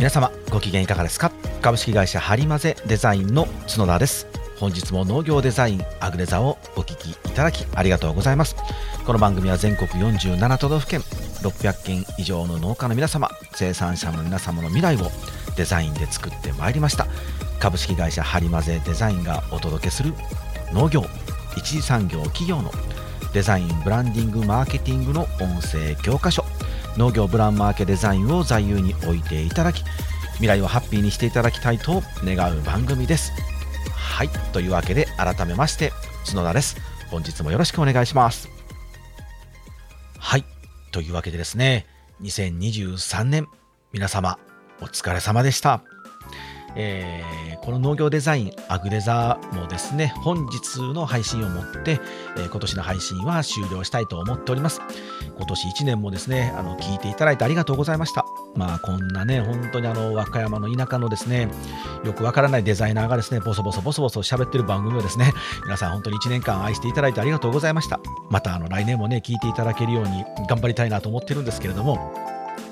[0.00, 1.30] 皆様ご機嫌いかがですか？
[1.60, 4.26] 株式会社ハリマゼデザインの角田です。
[4.58, 8.56] 本日も農業デザインアグレザをお聞きいただきありがとうございます。
[9.04, 11.00] この番組は全国47都道府県
[11.42, 15.10] 600件以上の農家の皆様生産者の皆様の未来を
[15.58, 17.06] デザインで作ってまいりました。
[17.58, 20.14] 株式会社ハリマゼデザインがお届けする
[20.72, 21.04] 農業
[21.58, 22.70] 一次産業企業の
[23.34, 26.42] デザインブランディングマーケティングの音声教科書。
[27.00, 29.82] 農業ブランマーケデザインを座右に置いていただき
[30.34, 33.32] 未来をハッピーにしていただきたいと願う番組です。
[33.94, 35.92] はいというわけで改めまして
[36.26, 36.76] 角田です。
[37.10, 38.50] 本日もよろしくお願いします。
[40.18, 40.44] はい
[40.92, 41.86] というわけでですね
[42.20, 43.48] 2023年
[43.94, 44.38] 皆様
[44.82, 45.82] お疲れ様でした。
[46.76, 52.00] えー、この農業デザインアグレザーもですね本日の配信をもって、
[52.36, 54.80] えー、今年の配信は終了したいと思っております。
[55.36, 58.24] 今年1年もですねあの聞いていただいてありがとうございました。
[58.54, 61.48] まあこんなね本当にあの和歌山の田舎のですね
[62.04, 65.32] よくわからないデザイナーがですねボソボソボソボソ喋ってる番組をですね
[65.64, 68.00] 皆さん本当に1年間愛していただいてありがとうございました。
[68.28, 72.29] またあの来年もね聞いていただけるように頑張りたいなと思ってるんですけれども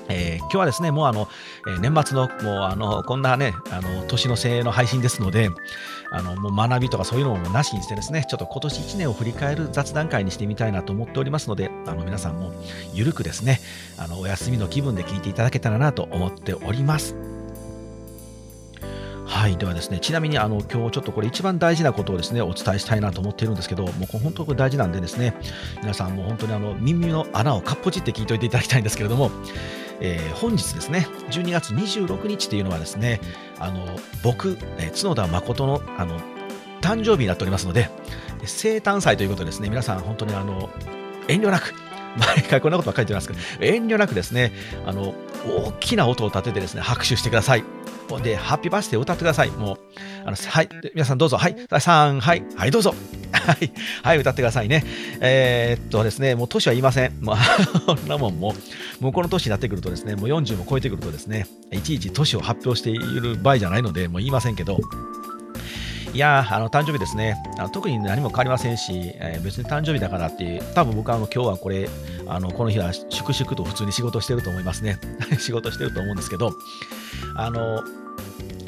[0.09, 1.27] えー、今日はですね、もうあの、
[1.67, 5.49] えー、年末の、もうあの、こんなね、あの、年の瀬の配信ですので、
[6.11, 12.51] あの、もう学びとかそういうのもなしにしてですね、ちょっと今年1年を振り返る雑談会にしてみたいなと思っておりますので、あの、皆さんも
[12.93, 13.61] ゆるくですね、
[13.97, 17.15] あの、お休みの気分で聞いていただけたらなと思っております。
[19.29, 25.35] はい、ではですね、ちなみにあの今日ちょっとこれ一番大事なことをですね、お伝えしたいなと思っているんですけど、もう本当これ大事なんでですね、
[25.81, 29.29] 皆さんも本当にあの耳の穴をかっぽじって聞いておいていただきたいんですけれども、
[30.01, 33.19] えー、本日ですね、12月26日というのはですね、
[33.59, 33.85] あの
[34.23, 36.19] 僕、えー、角田誠のあの
[36.81, 37.89] 誕生日になっておりますので、
[38.45, 40.69] 生誕祭ということですね、皆さん本当にあの
[41.27, 41.73] 遠慮なく、
[42.19, 44.51] 毎回こんなことば書いてますけど、遠慮なくですね、
[44.85, 45.13] あの
[45.45, 47.63] 大きな音を立ててですね、拍手してください。
[48.17, 49.51] で、ハッピーバースデーを歌ってください。
[49.51, 49.77] もう、
[50.25, 51.37] あのはい、皆さんどうぞ。
[51.37, 52.95] はい、3、はい、はい、どうぞ。
[53.31, 53.71] はい、
[54.01, 54.83] はい、歌ってくださいね。
[55.21, 57.21] えー、っとですね、もう年は言いません。
[57.21, 57.35] もう、
[57.85, 58.55] こんなもんも
[58.99, 64.79] う、もうこの年になってくるとですね、もう40も超えてくるとですね、いちいち年を発表している場合じゃないので、もう言いませんけど、
[66.19, 71.89] やあの誕生日ですねあ特に何も変わりませんし、えー、別に誕生日だからっていう、多分僕はあの今日はこれ、
[72.27, 74.99] あのこの日は粛々と普通に仕事してると思いますね。
[75.39, 76.51] 仕事してると思うんですけど、
[77.35, 77.83] あの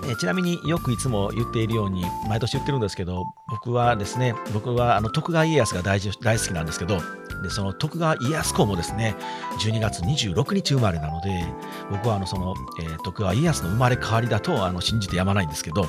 [0.09, 7.00] えちなみによくいつも言っているように、毎年言ってるんですけど、僕はですね、僕はあの徳川家康が大大好きなんですけど、
[7.44, 9.16] でその徳川家康公もですね、
[9.59, 11.45] 12月26日生まれなので、
[11.91, 15.88] 僕はあのその、えー、徳川家康の生まれ変わりだとあの信じてやまないんですけど、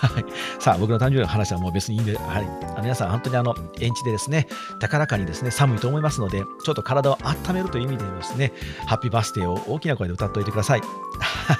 [0.00, 0.24] はい。
[0.58, 2.46] さあ、僕の誕生日の話はもう別にいいんで、はい。
[2.76, 4.46] あ皆さん、本当にあの、延地でですね、
[4.80, 8.52] 高らかにですね、寒いと思いますので、ちょっと体を温めるという意味でですね、
[8.86, 10.80] ハッピーバースデーを大きな声で歌っておいてください。
[10.80, 11.56] はい。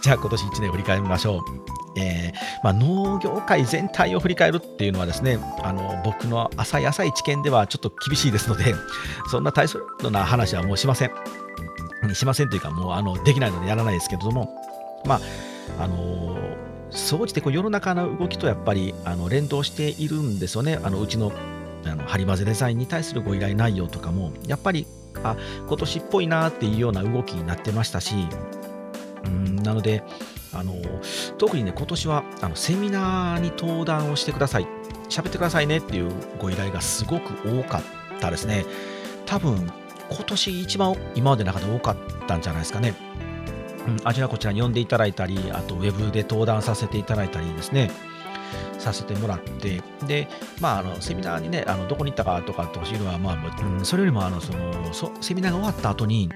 [0.00, 1.84] じゃあ、今年1年を振り返りましょう。
[1.96, 8.74] えーまあ、農業界全体を振り返るっていうのはですねあの僕の浅い浅い知見ではちょっと厳しいですので
[9.30, 9.78] そんな大層
[10.10, 11.12] な話はもうしません
[12.14, 14.52] しませんというかもうあのできないのでやらないですけれども
[15.04, 15.20] ま
[15.78, 16.63] ああのー
[16.94, 20.78] 総じてこう世の中の動きとやっぱりあの連動しているんですよね。
[20.82, 21.32] あのうちの
[21.86, 24.86] あのハリマゼデザインに対するご依頼内容とかも、やっぱり
[25.22, 28.14] あ今年っぽいなっていうような動きになってましたし、
[29.24, 30.02] うんなので
[30.52, 30.74] あの、
[31.36, 34.66] 特にね、今年はあのセミナーに登壇をしてください、
[35.08, 37.82] 喋ってくださいねっていうご依頼がすごく多かっ
[38.20, 38.64] たですね。
[39.26, 39.70] 多分
[40.10, 42.94] 今年一番今までの中で多かったんじゃないですかね。
[43.86, 47.90] うん、あちらこちらに呼んでいただいたり、あとウェブで登壇させていただいたりですね、
[48.78, 50.28] させてもらって、で、
[50.60, 56.30] まあ、あのセミナーにね、あのどこに行ったかとかってほしいのは、まあ、それよりもあのそのそセミナーが終わった後に、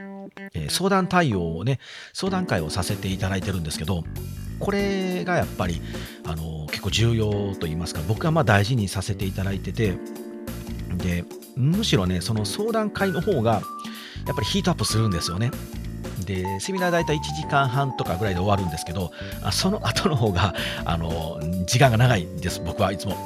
[0.54, 1.78] えー、相談対応をね、
[2.12, 4.04] 相談会をさせていただいてるんですけど、
[4.58, 5.80] これがやっぱり
[6.24, 9.96] あの結構重要と言いますか、僕がまあ大事にさせていただいてて、
[10.96, 11.24] で、
[11.56, 13.62] むしろね、その相談会の方が、
[14.26, 15.50] やっぱりヒートアップするんですよね。
[16.28, 19.10] でセミナー大体1時間半とかぐらいで終わるんですけど
[19.50, 20.54] その後の方が
[20.84, 23.16] あの時間が長いんです僕はいつも。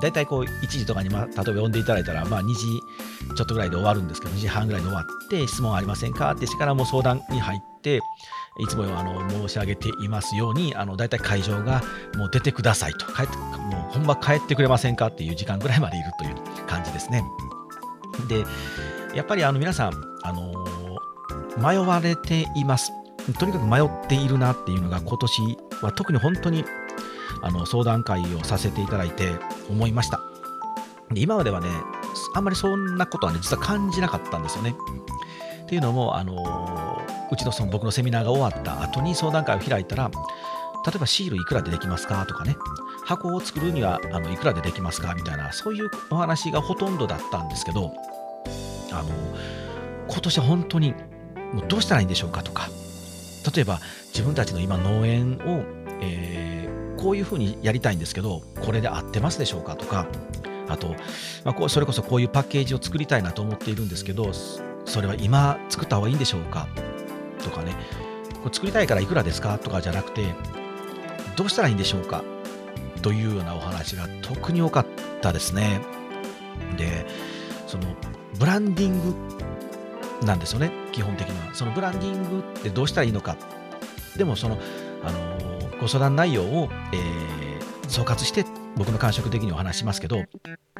[0.00, 2.80] 大体こう1時とかに、ま、例えば呼んでいただいたら、まあ、2時
[3.36, 6.30] ちょっとぐらいで終わるんですけど2時半ぐらいで終わって質問ありませんか？
[6.30, 7.96] ってしてからもう相談に入って
[8.60, 11.82] いつもあの申し上げていますようにあの大体会場が
[12.16, 13.06] もう出てくださいと。
[13.06, 15.08] 帰ってもう本場帰ってくれませんか？
[15.08, 16.36] っていう時間ぐらいまでいるという
[16.68, 17.24] 感じですね。
[18.28, 18.44] で
[19.16, 19.92] やっぱりあの皆さん
[20.22, 20.57] あの
[21.60, 22.92] 迷われています。
[23.38, 26.64] とにかく迷っているなっていうのが今年は特に本当に
[27.42, 29.32] あの相談会をさせていただいて
[29.68, 30.20] 思いました。
[31.12, 31.68] で今まではね、
[32.34, 34.74] あんまりそんなことはね、実は感じなかったんですよね。
[35.62, 40.10] っていうのも、あのうちのその僕のセミナーが終わった後に相談会を開いたら、
[40.86, 42.56] 例えばシールいくらでできますかとかね、
[43.04, 47.92] 箱を作るにはあのいくらでできますかみたいな、そういうお話がほとんどだったんですけど、
[48.92, 49.08] あの
[50.08, 50.94] 今年は本当に
[51.52, 52.68] もうどうしたらいいんでしょうかとか、
[53.54, 55.64] 例えば自分たちの今農園を、
[56.00, 60.06] えー、こういうふうにやりたいんですけど、これで合ってますでしょうかとか、
[60.68, 60.88] あと、
[61.44, 64.32] まあ、こうそれこそこういうパッケージを作りたいなと思っているんですけど、
[64.84, 66.68] それは今作った方がいいんでしょうか
[67.42, 67.74] とかね、
[68.42, 70.34] これ作りたいからいくらですかとかじゃなくて、
[71.36, 72.22] どうしたらいいんでしょうか
[73.02, 74.86] というようなお話が特に多かっ
[75.20, 75.80] たですね。
[76.76, 77.06] で、
[77.66, 77.84] その
[78.38, 79.14] ブランディング
[80.22, 81.54] なんですよね、基本的には。
[81.54, 83.36] そのブランディングってどうしたらいいのか。
[84.16, 84.58] でも、その、
[85.04, 88.44] あのご相談内容を、えー、総括して
[88.76, 90.24] 僕の感触的にお話しますけど、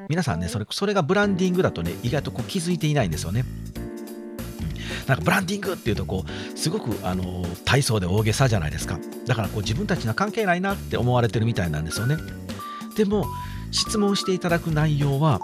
[0.08, 3.44] 皆さんね、それそれがブランディングだとね、意外とこう気づいていないんですよね。
[5.08, 12.16] なんかブランディングっていうとこうすごくあの体操で大げさじゃないですかだからこう自分たちには関係ないなって思われてるみたいなんですよね
[12.94, 13.24] でも
[13.70, 15.40] 質問していただく内容は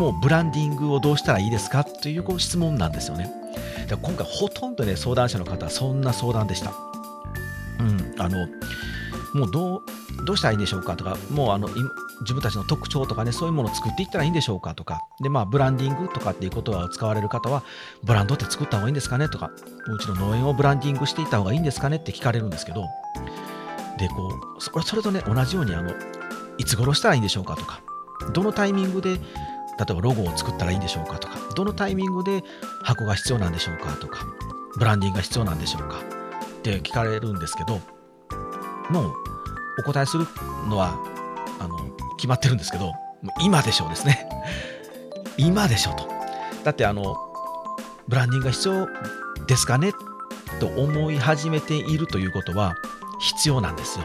[0.00, 1.84] もうブランディングをどうしたらいいですか？
[1.84, 3.30] というこう質問なんですよね。
[3.86, 6.72] で今回ほとんどね相談者の方はそんな相談でした。
[7.80, 8.48] うんあの
[9.34, 9.82] もうどう
[10.24, 11.68] どうしたらいいんでしょうかとかもうあの
[12.22, 17.62] 自分たちの特徴とかね、そういうものを作っていったらいいんでしょうかとか、で、まあ、ブランディングとかっていう言葉を使われる方は、
[18.04, 19.50] ブランドって作った方がいいんですかねとか、
[19.86, 22.88] うちの農園をブランディングしていった方がいいんですかねって聞かれるんですけど、
[23.98, 25.94] で、こう、それとね、同じように、あの、
[26.58, 27.80] いつ頃したらいいんでしょうかとか、
[28.34, 29.18] どのタイミングで、
[29.80, 32.42] 例えばロゴを作ったらいいんでしょうかとか、どのタイミングで
[32.82, 34.26] 箱が必要なんでしょうかとか、
[34.76, 37.80] ブランディングが必要なんでしょうかって聞かれるんですけど、
[38.90, 39.14] もう
[39.80, 40.26] お答えする
[40.68, 40.98] のは
[41.58, 41.78] あの
[42.16, 42.92] 決まってるんですけど、
[43.40, 44.28] 今でしょうですね。
[45.38, 46.06] 今でしょと。
[46.62, 47.16] だってあの、
[48.06, 48.86] ブランディングが必要
[49.46, 49.92] ですかね？
[50.58, 52.74] と思い始めているということは
[53.20, 54.04] 必要なんですよ。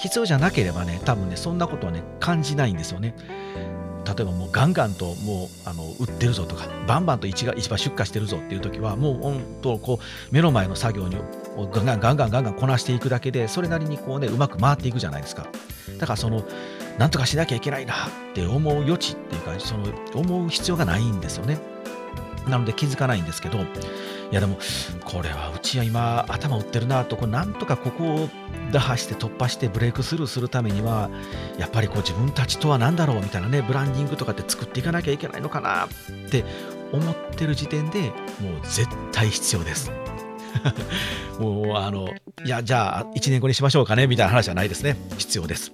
[0.00, 3.14] 必要じゃなければね、多分ね、そんなことはね、感じないんですよね。
[4.04, 11.16] 例えばもうガンガンともうあの売ってるぞとか、バンバンと市が市場出荷してるぞっていう時は、もう本当こう目の前の作業に
[11.72, 15.46] ガンガンガンガンガンガンこなしていくだけで、それなりにこうね、うまく回っていくじゃないですか。
[15.98, 16.44] だからその
[16.98, 21.58] なんとかしなきゃいけないなって思う余地っていうか、その思う必要がないんですよね。
[22.48, 23.64] なので気づかないんですけど、い
[24.32, 24.58] やでも、
[25.04, 28.28] これはうちは今頭打ってるなと、こなんとかここを
[28.72, 31.10] 打破して突破してブレイクスルーするためには、
[31.58, 35.88] やっぱりこう自分たちとは何だろうみたいなね、ブランディングとかって作っていかなきゃいけないのかなっ
[36.30, 36.44] て
[36.92, 38.12] 思ってる時点でもう
[38.64, 39.92] 絶対必要です。
[41.38, 42.08] もうあの、
[42.44, 44.96] いや、じゃあ1年後にしましょうかねみたいな話はないですね。
[45.18, 45.72] 必要です。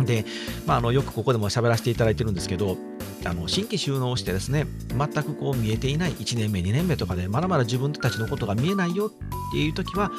[0.00, 0.24] で、
[0.66, 2.76] まあ、あのよくここでも喋らせていただいてるんですけど、
[3.24, 4.66] あの新規収納してですね、
[4.96, 10.10] 全くこう見えていない1年目、2年目とかで、まだまだ自分たちのことが見えないよっていう時は、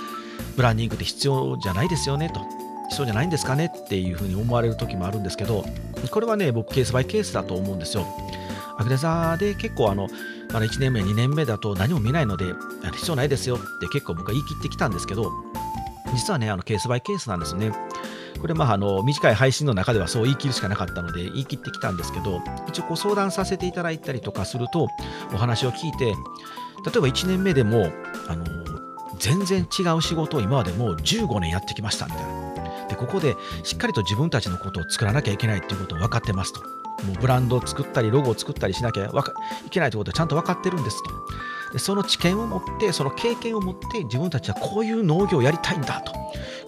[0.55, 2.41] ブランディングって必要じゃないですよねと。
[2.89, 5.63] 必要じゃないんですかねっていうふうに思われる時もあるんですけど、
[6.11, 8.05] これはね、僕、ケースバイケースだと思うんですよ。
[8.77, 10.07] アクレザーで結構あの、
[10.51, 12.45] まだ1年目、2年目だと何も見ないので、
[12.95, 15.31] 必要ないですよって結構僕は言い切ってきたんですけど、
[16.15, 17.71] 実はね、あのケースバイケースなんですね。
[18.39, 24.87] これ、まあ、あの短い配信の中ではそう言い切るしかなかったので言い切ってきたんですけど、一応こう相談させていただいたりとかすると、
[25.33, 26.15] お話を聞いて、例え
[26.99, 27.91] ば1年目でも、
[28.27, 28.45] あの
[29.17, 32.87] 全然違う仕事を今までもう15年やってきましたみたいな。
[32.87, 36.61] で、ここでしっかりと自分たちのことを作らなきゃいけないっていうことを分かってますと。
[37.05, 41.09] もうブランドを作ったり、ロゴを作ったりしなきゃいけないということはちゃんと分かってるんですと。
[41.71, 46.13] でその知見を持って、その経験を持って、自分たちはこういう農業をやりたいんだと。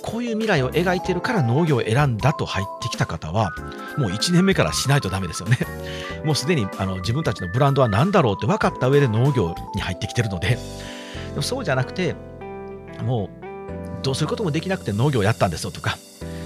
[0.01, 3.51] こういう未来を描いてるから農業を選んだと入ってきた方は、
[3.98, 5.60] もう1年目からしないとダメですよね。
[6.25, 10.58] もうすでにあの自分たちのブランドは何だろうって分かった上で農業に入ってきてるので、で
[11.36, 12.15] もそうじゃなくて、
[13.03, 13.41] もう
[14.03, 15.98] どうすることもできなくて農業をやったんですよとか、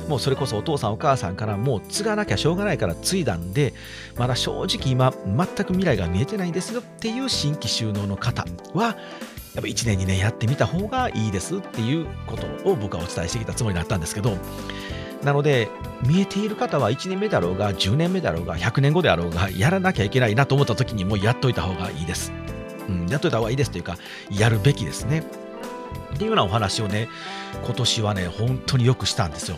[0.07, 3.73] もうそれこそお父さんお母さんからもう継がなきゃしょうがないから継いだんで、
[4.17, 8.95] まだ正直今全く未来が見えてないんですよっていう新規収納の方は、やっ
[9.55, 14.37] ぱ1年2年やってみた方がいいですっていうことを僕はお伝えしてきたつもりだったんですけど、
[15.23, 15.69] なので、
[16.05, 22.31] 見えている方は1年目だろうが、10年目だろうが、100年後であろうが、やらなきゃいけないなと思った時にもうやっといた方がいいです。
[22.87, 23.97] うん、やっといた方がいいですというか、
[24.29, 25.23] やるべきですね。
[26.13, 27.09] っていうようなお話をね、
[27.63, 29.57] 今年はね、本当によくしたんですよ。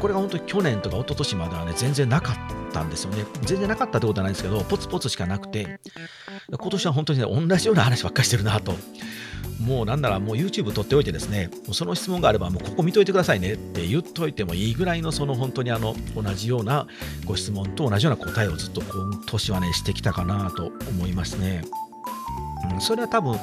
[0.00, 3.24] これが本当に去年とか一昨年まではね、全然なかったんですよね。
[3.42, 5.80] 全然なかったってことはないんですけど、ポツポツしかなくて、
[6.50, 8.74] 今年は本当にね、同じような話ばっかりしてるなと
[9.60, 16.86] もうなんならもう YouTube 撮っておいてですね、その質問があればもうここ見といてくださいねって言っといてもいいぐらいのその本当にあの同じような
[17.24, 21.64] ご質問と同じような答えをずっと今年はねしてきたかなと思いますね。
[22.74, 23.38] うん、それは多分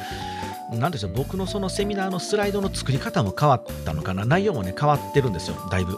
[0.71, 5.97] なんでしょう、僕のそのセミナーのスライドの作り方も変わったのかな、内容もね、変わってるんですよ、だいぶ。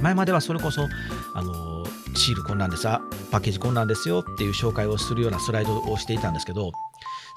[0.00, 0.88] 前まではそれこそ、
[1.34, 1.84] あの
[2.14, 3.00] シールこんなんですパ
[3.38, 6.72] ッケージこんなんですよっていう紹介をするようなスライドをしていたんですけど、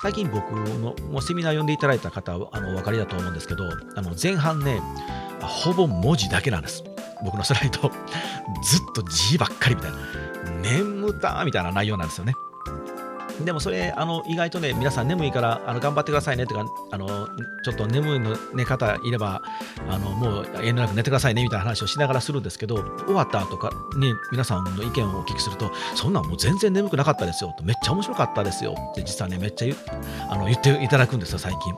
[0.01, 3.63] 最近僕のもうセミナー呼んでいただいた方はあのお分かりだと思うんですけど、
[3.95, 4.81] あの前半ね、
[5.41, 6.83] ほぼ文字だけなんです。
[7.23, 7.79] 僕のスライド。
[7.81, 7.91] ずっ
[8.93, 9.97] と字ばっかりみたいな。
[10.61, 12.33] 眠たみたいな内容なんですよね。
[13.44, 17.27] でもそれ、あの意外とね、皆さん眠いからあの頑張ってくださいねとか、あの
[17.63, 19.41] ちょっと眠いの寝方いれば、
[19.88, 29.75] あのもう遠慮なく寝てくださいねみたいな話をしながらするんですけど、終わった後かね、皆さんの意見をお聞きすると、そんなんもう全然眠くなかったですよと、めっちゃ面白かったですよって実はね、めっちゃ言
[30.29, 31.74] あの言っていただくんですよ、最近。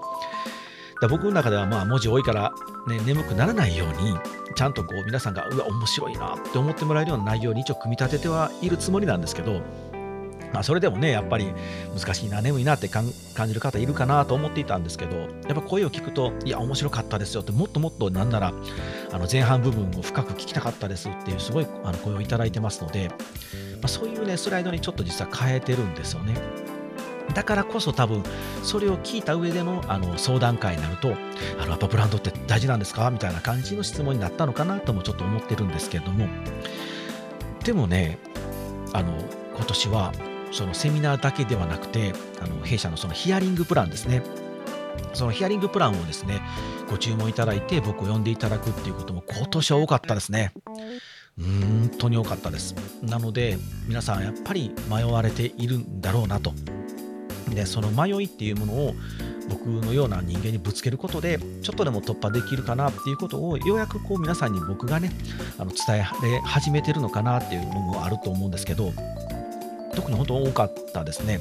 [1.01, 2.51] だ僕の中ではまあ文字多いから、
[2.87, 4.17] ね、眠くならないように、
[4.55, 9.61] ちゃんとこう皆さんが、うわ、面白いなって思ってもらえるような内容に一応組み立ててはいるつもりなんですけど、
[10.53, 11.53] まあ、それでもね、やっぱり
[11.97, 13.05] 難しいな、眠いなって感
[13.47, 18.53] じる方いるかなと思っていたんですけど、やっぱ声を聞くと、いや、面白かったですよって、もっともっとなんなら、
[19.11, 23.15] あの前半部分を深く聞きたかったですっていう、すごいあの声をいただいてますので、ま
[23.83, 26.35] あ、そういうね、スライドにちょっと実は変えてるんですよね。
[27.33, 28.23] だからこそ多分、
[28.63, 31.13] それを聞いた上でのあの相談会になると、
[31.59, 33.11] あのやっぱブランドって大事なんですか？
[33.11, 36.27] みたいな感じの質問になったのかなともちょっと思ってるんですけれども、
[37.63, 38.17] でもね、
[38.93, 39.13] あの
[39.55, 40.11] 今年は
[40.51, 44.23] そのセミナーだけではなくて、あの弊社のそのヒアリングプランですね。
[45.13, 46.41] そのヒアリングプランをですね、
[46.89, 50.51] ご注文いただいて、僕を呼んでいただくっていうことも今年は多かったですね。
[51.37, 52.75] 本当に多かったです。
[53.01, 56.53] なので、皆さんやっぱり迷われているんだろうなと。
[57.49, 58.95] で、その迷いっていうものを
[59.49, 65.11] 僕のような人間にぶつけることで、ちょっとでも突破できるかなっていうことを、ようやくこう皆さんに僕がね、
[65.57, 66.01] あの伝え
[66.43, 68.91] 始めてるのかなっていうのもあると思うんですけど、
[69.99, 71.39] 特に本当多かったですね。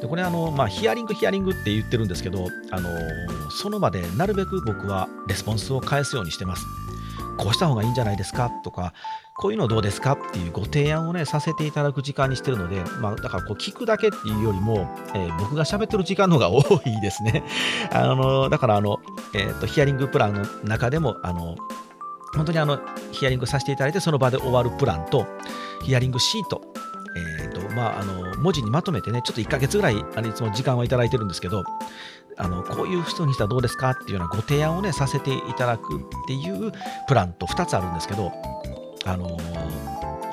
[0.00, 2.88] でこれあの、まあ、ヒアリング、ヒアリングって言ってるんですけど、あの
[3.50, 6.64] その場でなるべく僕はレスポンスを返すようにしてます。
[7.36, 8.50] こうした方がいいんじゃないですか？
[8.64, 8.92] とか、
[9.36, 10.12] こういうのどうですか？
[10.12, 17.44] っていうご提案をね、させていただく時間にしてるので、まあ、だからこう聞くだけっていうよりも、えー、僕が喋ってる時間の方が 多いですね。
[17.92, 18.98] あのだからあの、
[19.34, 21.56] えーと、ヒアリングプランの中でも、あの
[22.34, 22.80] 本当にあの
[23.12, 25.26] ヒアリングさせていただいて、その場で終わるプランと、
[25.82, 26.60] ヒアリングシート
[27.16, 31.64] えーとまあ、あの文字にまとめてね、ちょっと1ヶ月ぐらいあれいつも時間をいただいてるんですけど、
[32.36, 36.72] あのこういう人にしたらどうですかっていうようなご提案をね、させていただくっていう
[37.06, 38.32] プランと2つあるんですけど、
[39.04, 39.36] あの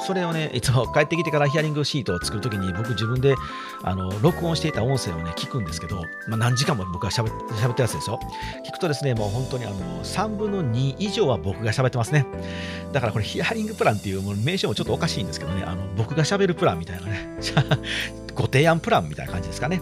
[0.05, 3.35] それをね、いつも帰ってきてからヒアリングシートを作るときに、僕自分で
[3.81, 8.19] あの録音していた音声をね、聞くんですけど、まあ、何時間も僕が喋ったやつですよ。
[8.67, 12.27] 聞くとですね、もう本当にあの3分の2以上は僕が喋ってますね。
[12.93, 17.37] だからこれヒアリングプランっていうもう名称もちょっとおかしいんですけどね、あの僕が喋るプランみたいなね、
[18.35, 19.81] ご提案プランみたいな感じですかね。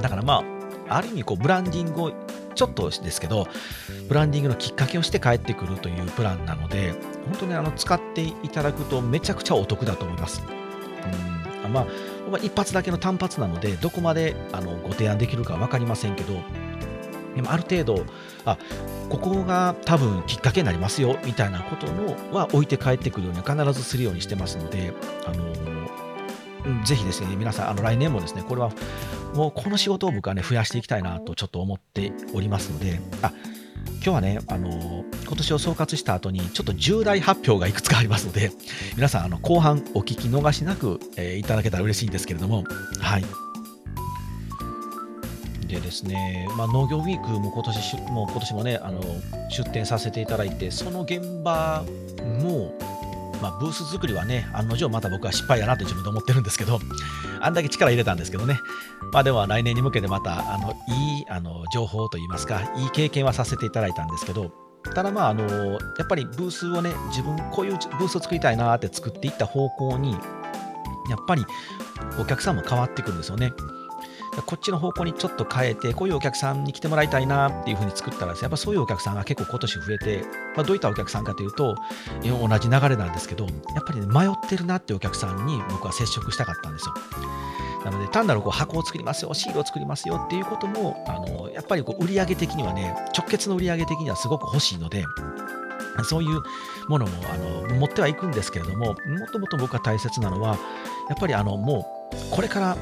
[0.00, 0.42] だからま
[0.88, 2.12] あ、ある意味こうブランディングを
[2.58, 3.46] ちょっとですけど、
[4.08, 6.92] ブランディングのきっかけをして帰ってくるというプランなので、
[7.26, 10.42] 本当にあの使っていただくとめちゃくちゃお得だと思います。
[11.64, 11.86] うんま
[12.32, 16.34] あ、一発だけの単発なので、どこまであのご提案できるか分かりませんけど、
[17.36, 18.04] でもある程度、
[18.44, 18.58] あ
[19.08, 24.92] ここが多分きっかけになりますよみたいなことのは置いて帰ってくるように必ずするようにしてますので、
[25.26, 26.07] あの
[26.84, 28.72] ぜひですね、皆さん、あの来年もですね、これは
[29.34, 33.32] もうこの仕事を僕はね、増やしていきたいなとちょっと思っておりますので、あ
[33.96, 38.52] 今日はね、あの今年を総括した後に、ちょっと重大発表がいくつかありますので、
[38.96, 42.64] 皆さん、あの後半お聞き逃しなく、えー、いただけたら嬉しいんですけれども、
[43.00, 43.24] はい。
[45.68, 49.02] でですね、まあ、農業ウィークも今年もう今年もねあの
[49.50, 51.84] 出展させていただいてその現場
[52.42, 52.72] も
[53.40, 56.80] まあ、ブース作りはね、案の定また僕は失敗やなと自分で思ってるんですけど、
[57.40, 58.60] あんだけ力入れたんですけどね、
[59.12, 64.50] まあでも来年に向けてまた、あの、いい、あの、情報といいますか、いい経験はさせていただいたんですけど、
[64.94, 70.12] ただまあ、あの、やっぱりブースをね、自分、こういうブースを作りたいなって作っていった方向に、
[71.08, 71.44] やっぱり
[72.20, 73.52] お客さんも変わってくるんですよね。
[74.46, 80.24] こっちの方向にちょっと変えて、こういうお客さんに来てもらいたいなっていうふうに作ったらやっぱそういうお客さんが結構今年増えて、
[80.56, 81.76] まあ、どういったお客さんかというと、
[82.22, 86.94] 同じ流れなんですけど、やっぱり、ね、迷ってるなっていうお客さんに僕は接触したかったんですよ。
[87.84, 95.04] なので、単なるこう箱を作りますよ、シールを作りますよっていうことも、あのやっぱりこう売上的にはね、直結の売上的にはすごく欲しいので、
[96.04, 96.42] そういう
[96.88, 97.36] ものもあ
[97.68, 98.96] の持ってはいくんですけれども、もっ
[99.32, 100.58] ともっと僕が大切なのは、
[101.08, 102.76] やっぱりあのもうこれから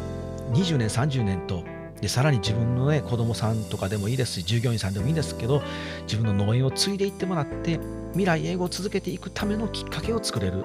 [0.53, 1.65] 20年、30年と。
[2.01, 5.63] でさらに自分の、ね、子供さんとかでもいいですし従業員さんでもいいんですけど
[6.03, 7.81] 自分の農園を継いでいってもらって
[8.13, 10.65] 未来英語を続けていくためのきっかけを作れる。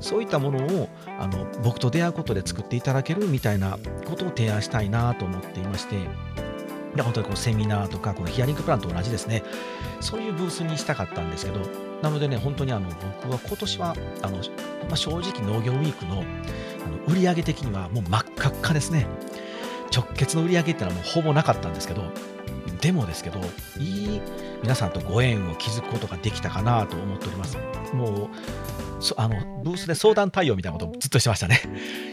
[0.00, 0.88] そういったものを
[1.20, 5.96] あの僕と出会うことで作っていただけるみたいなことを提案したいなと思っていまして。
[5.96, 9.42] いや本当にこうセミナーとかこのヒアリングプランと同じですね。
[10.00, 11.60] そういうブースにしたかったんですけど
[12.02, 14.42] なのでね本当にあの僕は今年はあの、ま
[14.92, 16.24] あ、正直農業ウィークの
[16.86, 19.06] あの売上的にはもう真っ赤っかですね。
[19.94, 22.02] 直結の売り上げっていうのはもうほぼなかったんですけど
[22.80, 23.38] でもですけど
[23.78, 24.20] いい
[24.62, 27.58] 皆さんとご縁を築くことができたかなと思っております。
[27.92, 28.28] もう
[29.16, 31.60] あのブースで相談対応みたいなことをずっとしてましたね。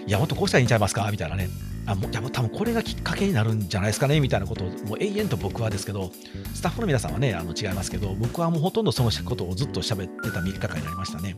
[0.07, 1.07] いやもっとこうしたらいいんちゃいますか？
[1.11, 1.49] みたいなね。
[1.85, 4.19] あもういやもう多分これがきっかけになるんじゃないですかね？
[4.19, 6.11] みたいなことをもう永遠と僕はですけど
[6.53, 11.37] スタッフの皆さんはねあの違いますけど僕はもうほとんどそのことをずっと喋ってた3日間になりましたね。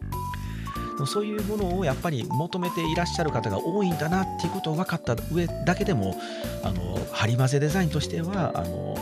[1.05, 6.15] そういうものをやっぱり求めていらっしゃる方が多いんだなっていうことを分かった上だけでも
[6.63, 8.95] あのハリマゼデザインとしてはあの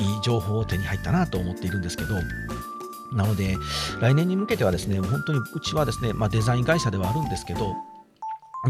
[0.00, 2.14] いい情報を手に入ったなと思っているんですけど
[3.12, 3.56] なので
[4.00, 7.74] 来年に向けてはですね本当にうちはですね、まあ、デザイン会社ではあるんですけど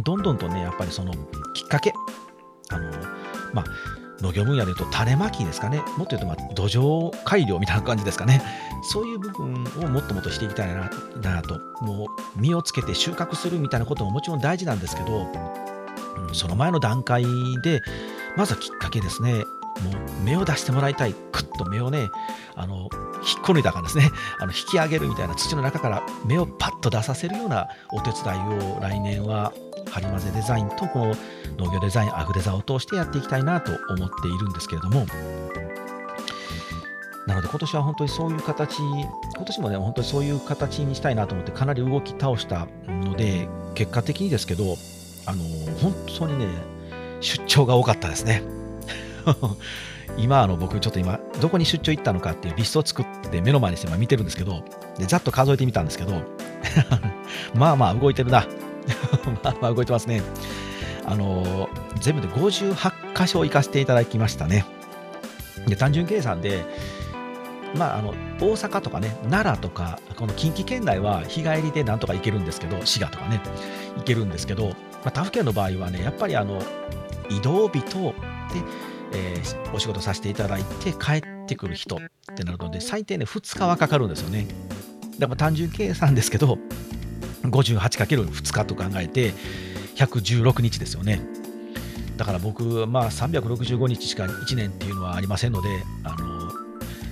[0.05, 1.13] どんどんとねやっぱりその
[1.55, 1.93] きっかけ
[2.71, 2.91] あの
[3.53, 8.43] まあ農業分野でいうと種まきですかね、もっと言うと、ま、土壌改良みたいな感じですかね、
[8.83, 10.91] そういう部分をもっともっとしていきたいな
[11.23, 15.27] なと、もう実をつけて収穫するみたいなことももちろん大事なんですけど、
[16.29, 17.25] うん、その前の段階
[17.63, 17.83] で、
[18.37, 19.45] まずはきっかけですね、
[19.85, 22.11] もう芽を出してもらいたい、くっと芽をね、
[22.55, 22.89] あの
[23.23, 28.39] 引っこ抜いた感じですね、 あの引き上げるみたいな土の中から芽をパッと出させるようなお手伝い
[28.77, 29.53] を来年は
[29.91, 31.15] ハリマゼデザインとこの
[31.59, 35.07] 農業デザインアグデザを通してやっていきたいなと思っているんですけれども。
[37.27, 44.77] なので今年は本当にそういう形今年もね本当にそういう形にしたいなと思ってかなり動き倒したので結果的にですけど
[45.27, 45.45] あの
[45.81, 46.47] 本当にね
[47.21, 48.60] 出張が多かったですね。
[50.19, 54.65] 今あの僕ちょっと今どこに出張行ったのかっていうリストを作って目の前にして今見てるんですけど
[54.99, 56.23] でざっと数えてみたんですけど
[57.55, 58.47] まあまあ動いてるな
[59.45, 60.23] まあまあ動いてますね。
[61.07, 64.65] あの全部で58箇所行かせていただきましたね。
[65.67, 66.65] で単純計算で、
[67.75, 73.41] まあ、あの大阪とかね、奈良とか、この近畿圏内は日帰りでなんとか行けるんですけど、滋賀とかね、
[73.97, 74.75] 行けるんですけど、ま
[75.07, 76.63] あ、他府県の場合はね、やっぱりあの
[77.29, 78.15] 移動日とで、
[79.13, 84.47] えー、お仕事させていただいて帰ってくる人ってなるので、最低ね、2日はかかるんですよね。
[85.19, 86.59] だから単純計算ですけど、
[87.43, 89.33] 58×2 日と考えて
[89.97, 91.21] 116日ですよね。
[92.17, 95.69] だから僕、まあ、365日しか1年っていうのはありませんので、
[96.05, 96.53] あの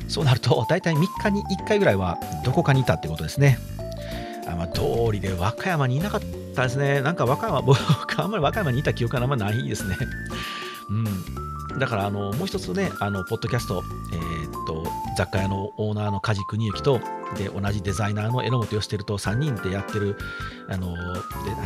[0.09, 3.59] そうなると大体3日に1回ぐらいはどこかにいたってことですね。
[4.47, 4.83] あまあ、通
[5.13, 6.21] りで和歌山にいなかっ
[6.55, 7.03] たですね。
[7.03, 7.79] なんか和歌山、僕
[8.21, 9.97] あんまり和歌山にいた記憶はあんまないですね。
[10.91, 11.05] うん。
[11.79, 14.85] だからあのもう一つね、あのポッドキャスト、えー、っと
[15.17, 17.01] 雑貨屋のオーナーの梶邦之と
[17.37, 20.17] で同じデザイナーの榎本義輝と3人でやってる
[20.69, 20.95] あの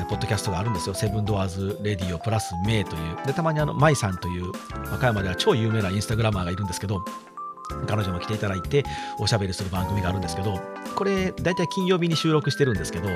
[0.08, 0.94] ポッドキャストがあるんですよ。
[0.94, 3.26] セブンドアーズ・レディオプラス・メイという。
[3.26, 4.52] で、たまにあの、舞さんという
[4.90, 7.04] 和歌山では超有名なインスタグラマーがいるんですけど、
[7.86, 8.84] 彼女も来ていただいて
[9.18, 10.60] おしゃべりする番組があるんですけど、
[10.94, 13.08] これ大体金曜日に収録してるんですけど、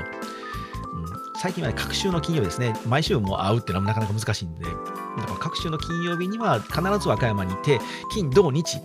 [1.39, 4.65] 最近は、ね、各週の金曜日ですね、毎週も会うっていうのはなかなか難しいんで、
[5.57, 7.81] 週の金曜日には必ず和歌山にいて、
[8.13, 8.79] 金、土、日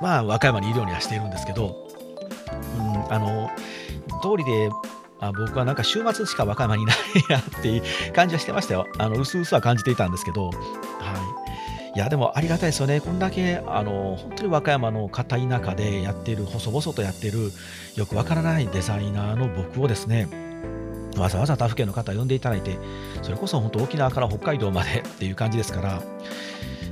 [0.00, 1.88] は和歌山にいるようにはしているんですけど、
[2.78, 3.50] うん、あの
[4.22, 4.70] 通りで
[5.20, 6.96] あ僕はなんか週末しか和歌山にいない
[7.28, 8.86] なっていう感じはしてましたよ。
[8.98, 10.54] あの薄々は感じていたんですけど、はい。
[11.96, 13.00] いや、でもありがたいですよね。
[13.00, 17.50] こんだけ、あの、本当に和歌山の片田舎でやってる、細々とやってる、
[17.96, 20.28] よくわからないデザイナーの僕をですね、
[21.18, 22.78] わざわざ他府県の方呼んでいただいて、
[23.22, 26.02] それこそ本当沖縄から北海道まで っていう感じですから、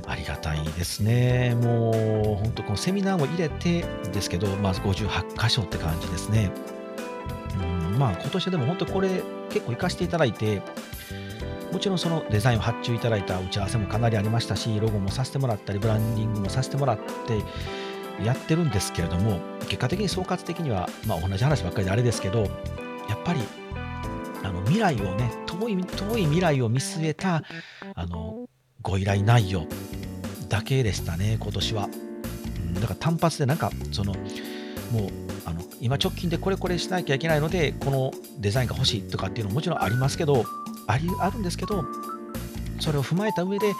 [0.07, 1.55] ありがたいですね。
[1.55, 6.51] もう本当このセミナーを入れてですけど、まず58箇所って感じですね。
[7.61, 9.09] うんまあ今年でも本当これ
[9.49, 10.61] 結構行かせていただいて、
[11.71, 22.43] もちろんそのデザインを発注いただいた打ち合わせもかなりありましたし、ロゴもさせてもらったり、ブランディングもさせてもらってやってるんですけれども、結果的に総括的には、まあ、同じ話ばっかりであれですけど、
[23.09, 23.41] やっぱり
[24.67, 27.43] 未来をね遠い、遠い未来を見据えた
[27.95, 28.47] あの
[28.81, 29.65] ご依頼内容
[30.49, 31.85] だけでしたね、今年は。
[31.85, 34.21] うん、だから単発でなんか、その、もう、
[35.45, 40.45] あの今直近でこれこれしなきゃいけないので、このデザインが欲しいとかっていうのももちろんありますけど、
[40.87, 41.83] ありあるんですけど、
[42.79, 43.73] それを踏まえた上で、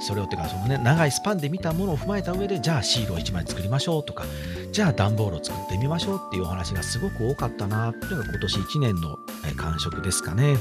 [0.00, 4.24] それをっていうかその、ね、長いスパンで見たものを踏まえた上でじゃあシールを1枚作りましょうとか
[4.72, 9.16] じゃあ段ボールを作ってみましょうっていうお話がすごく多かったなっていうのが今年1年の
[9.52, 10.56] 感触ですかね。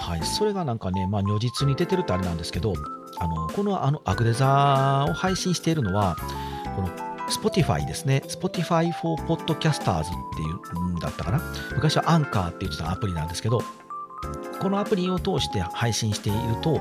[0.00, 2.74] はい、それがなんかね、まあ、如実に出てるってあれなんですけど、
[3.18, 6.16] あのこのあのアグデザーを配信しているのは、
[6.76, 6.88] この
[7.28, 8.22] Spotify ですね。
[8.28, 10.44] Spotify for Podcasters ってい
[10.76, 11.42] うんだったかな。
[11.74, 13.62] 昔はアンカーって言ってたアプリなんですけど、
[14.60, 16.80] このアプリを通して配信していると、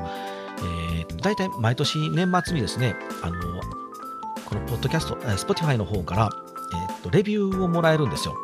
[0.59, 3.41] えー、大体毎年年末にですね、あの
[4.45, 6.29] このポッドキャスト、Spotify の方から、
[6.73, 8.35] えー、とレビューをもらえるんですよ。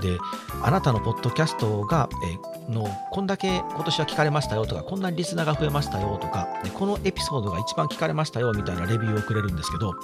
[0.00, 0.18] で、
[0.62, 9.94] あなたのポッドキャストが、え、のこんだけ今年は聞かれましたよとか、こんなにリスナーが増えましたよとか、でこのエピソードが一番聞かれましたよみたいなレビューをくれるんですけど、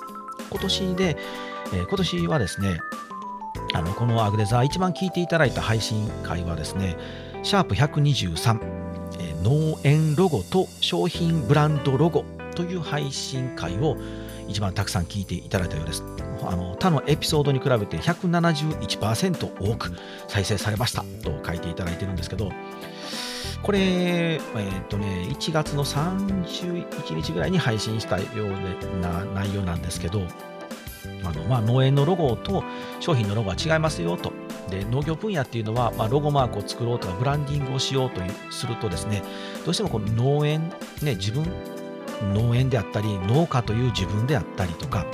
[0.50, 1.16] 今年で、
[1.74, 2.78] え、今年はですね、
[3.74, 6.96] あのこのアグデザー一番聞いていただいた配信会はですね、
[7.42, 8.60] シャープ123、
[9.18, 12.24] え、農園ロゴと商品ブランドロゴ
[12.54, 13.96] という配信会を
[14.48, 16.04] 一番たくさん聞いていただいたようです。
[16.50, 19.92] あの他のエピソードに比べて171%多く
[20.28, 22.50] 再生されましたと書いていただいてるんですけど、
[23.62, 30.22] これ、えー、っとね、1月の31日ぐらいに配信したような内容なんですけど、
[31.24, 32.64] あのまあ、農園のロゴと
[33.00, 34.32] 商品のロゴは違いますよと。
[34.70, 39.22] で農業分野っていうのは、まあ、ロゴマークを作ろうとかブランディングをしようとするとですね
[39.64, 41.44] どうしてもこの農園、ね、自分
[42.32, 45.04] 農園であったり農家という自分であったりとか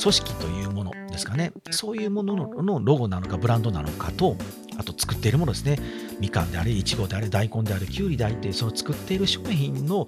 [0.00, 1.52] 組織というものですかね。
[1.70, 4.36] そういうもののロゴなのかブランドなのかと
[4.78, 5.78] あと作っているものですね。
[6.20, 10.06] みかんであれいちごであれ大根であれきゅうりであれってその作っている商品の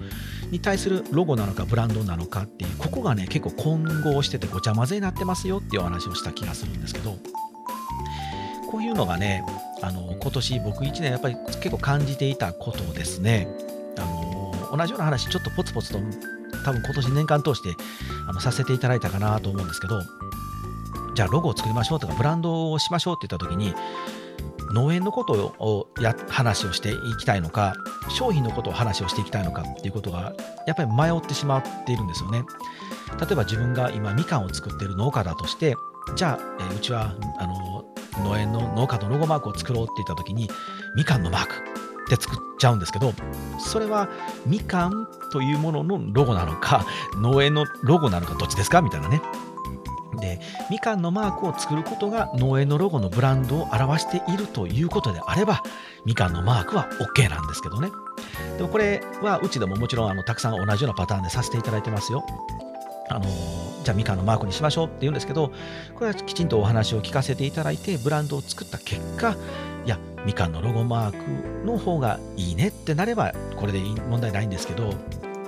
[0.51, 7.17] に対するロゴなのかブランドなのかっていうここがね結構混合しててごちゃ混ぜになってますよっていうお話をした気がするんですけど
[8.71, 9.45] こういうのがね
[9.83, 13.49] あの今年僕1年やっぱり結構感じていたことですね。
[13.99, 15.99] あの同じような話ちょっとポツポツと
[16.67, 17.77] 多分今年年間通して
[18.27, 20.03] あのさせていただいたかなと思うんですけど
[21.15, 23.73] じゃあロゴを作りましょうとかブランドをしましょうって言った時に
[24.73, 27.75] 農園のことをや話をしていきたいのか
[28.09, 30.35] 商品のことを話をしていきたいのかっていうことが
[30.67, 32.43] やっぱり迷ってしまっているんですよね。
[33.21, 35.77] 例えば自分が今みかんを作っている農家だとして
[36.17, 37.85] じゃあ、え、うちはあの
[38.25, 40.51] 農園の農家のロゴマークを作ろうって言った時に
[40.97, 41.86] みかんのマーク。
[42.07, 43.13] って作っちゃうんですけど
[43.59, 44.09] それは
[44.47, 46.87] みかんというもののロゴなのか
[47.21, 48.81] 農園のロゴなのかどっちですか？
[48.83, 49.21] みたいなね。
[50.21, 50.41] で
[50.71, 55.63] みかんのマークを作ることが農園のロゴのブランドを表しているということであれば
[56.07, 57.91] みかんのマークは OK なんですけどね。
[58.57, 62.25] でもこれはうちでももちろんあのたくさん同じようなパターンでさせていただいてますよ。
[63.11, 63.27] あの
[63.85, 65.53] じゃあみかんのマークにしましょうって言うんですけど
[65.95, 69.37] これはきちんとお話を聞かせていただいてブランドを作った結果
[70.27, 74.93] みかんのロゴマークの方がいいねってなればこれで問題ないんですけど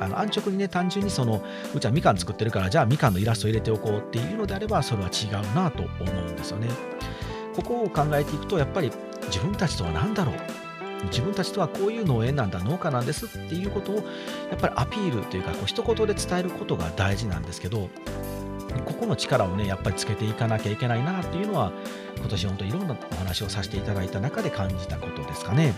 [0.00, 1.42] あの安直にね単純にその
[1.74, 6.68] うちはみかん作ってるからじゃあみかんのイラスト入れておこうっていうのであればそれは違うなと思うんですよね。
[7.56, 8.92] ここを考えていくとやっぱり
[9.26, 10.36] 自分たちとは何だろう？
[11.06, 14.04] 自分たちとはこういう農園なんだ農家なんですっていうことをやっ
[14.60, 17.88] ぱりアピールというかこう一言で伝えることが大事なんですけど
[18.84, 21.72] ここの力をねやっぱりつけていかなきゃいけないなっていうのは
[22.18, 25.74] 今年本当いろんなお話をさせていただいた中で感じたことですかね。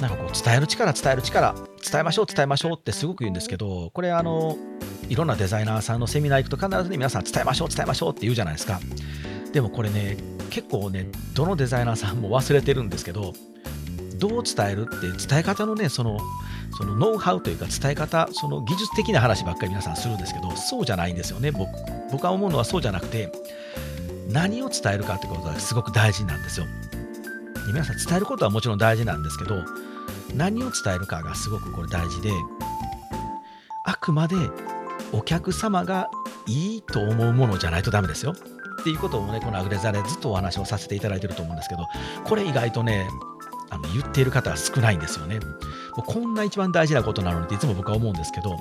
[0.00, 1.54] なんかこう伝える力伝える力
[1.90, 4.56] 伝えましょう伝えましょうってすごく言うんですけどこれあの
[5.08, 8.80] いろんなデザイナーさんのセミナー行くと必ずね皆さん伝えましょう伝えましょうって言うじゃないですか
[9.52, 10.16] でもこれね
[10.50, 13.32] 結構ねどのデザイナーさんも忘れてるんですけど
[14.14, 16.18] どう伝えるって伝え方のねその
[16.76, 21.50] そのノウハウというか伝え方その技術的な話ばっかり皆さんするんですけどそうじゃないんですよね。
[21.50, 21.68] 僕
[22.10, 23.32] 僕は思うのはそうじゃなくて
[24.28, 26.66] 何を伝えるかってことがすごく大事なんですよ。
[27.66, 29.64] 皆さん伝えることはもちろん大事なんですけど
[30.34, 32.30] 何を伝えるかがすごくこれ大事で
[33.86, 34.36] あくまで
[35.12, 36.10] お客様が
[36.46, 38.34] いいと思うものじゃないとダメですよ。
[38.80, 41.86] っていうことをねこのアグレザでずっとお話をさせていただいてると思うんですけど
[42.24, 43.08] これ意外とね
[43.74, 45.46] あの言っている方は少ないんですよねも
[45.98, 48.56] うこんな一番大事なことなのにっていつも僕は思うんですけど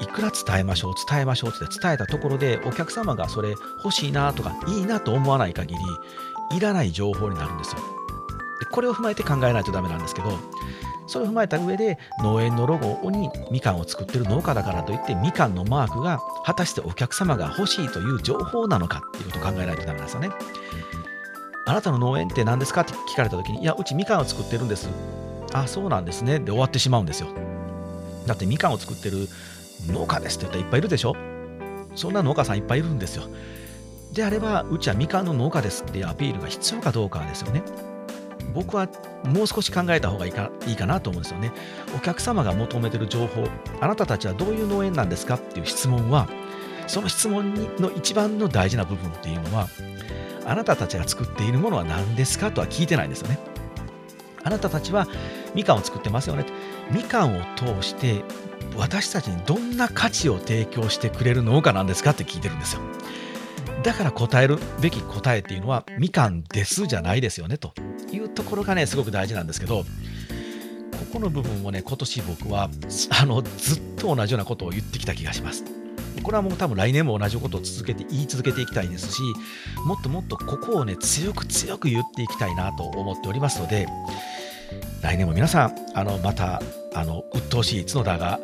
[0.00, 3.50] いくら伝えましょう伝えましょうって伝えたところでお客様がそれ
[3.84, 7.80] 欲しいなとかいいなと思わない限りいらない情報になるんですよ
[8.60, 10.38] でこれを踏まえて考えないとダメなんですけど
[11.06, 20.30] それを踏まえた上で農園のロゴにみかんを作ってる農家だからといってみかんのマークが果たしてお客様が欲しいという情報なのかっていうことを考えないとダメなんですよね。
[21.68, 22.80] あなたの農園って何ですか？
[22.80, 24.88] って聞かれた時にいやうちみかんを作ってるんです。
[25.52, 27.28] あそうなんですねで終わってしまうんですよ。
[28.26, 29.28] だってみかんを作ってる
[29.86, 31.14] 農家ですって言ったらいっぱいいるでしょ
[31.94, 33.24] そんな農家さんいっぱいいるんですよ。
[34.12, 37.62] であればうちはみかんの農家ですっていうアピールが必要かどうかですよね。
[38.54, 38.88] 僕は
[39.24, 41.52] もう少し考えた方がいいかいいかなと思うんですよね。
[41.94, 43.46] お客様が求めてる情報、
[43.80, 45.34] あなたたちはどういう農園なんですか？
[45.34, 46.28] っていう質問は、
[46.86, 49.68] その質問の一番の大事な部分っていうのは、
[50.48, 53.38] あなたたちが作っているものは何ですかとは聞いてないんですよね。
[54.42, 55.06] あなたたちは
[55.54, 56.46] みかんを作ってますよね。
[56.90, 58.24] みかんを通して
[58.76, 62.80] 私たちにどんな価値を提供してくれる農家なんですかって聞いてるんですよ。
[63.82, 67.72] だから答えるべき答えっていうのはみかんですじゃないですよねと
[68.10, 69.84] いうところがねすごく大事なんですけどこ
[71.12, 72.68] この部分をね、今年僕は
[73.10, 75.77] あのずっと同じようなことを言ってきた気がします。
[76.22, 79.22] これはもう多分来年も同じことを続けて言い続けていきたいですし、
[79.84, 83.86] もっともっとここをね、強く強く言っていきたいなと思っておりますので、
[85.02, 86.60] 来年も皆さん、あのまた、
[86.94, 88.40] あの鬱陶しい角田が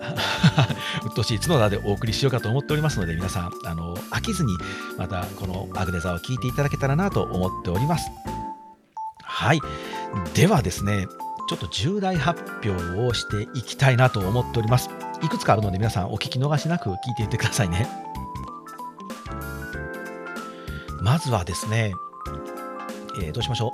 [1.04, 4.56] 鬱陶しい角田でお送りしようかと思っておりますので、皆さん、あの飽きずに、
[4.96, 8.10] またこのアグネザを聞いていただけたらなと思っております。
[9.22, 9.60] はい。
[10.34, 11.06] ではですね、
[11.46, 14.90] ちょっと重大発表をしていきたいなと思っております。
[15.22, 17.88] いくつかあるので皆さんお聞き逃しなく聞いていってくださいね。
[21.00, 21.92] まずはですね、
[23.20, 23.72] えー、どうしましょ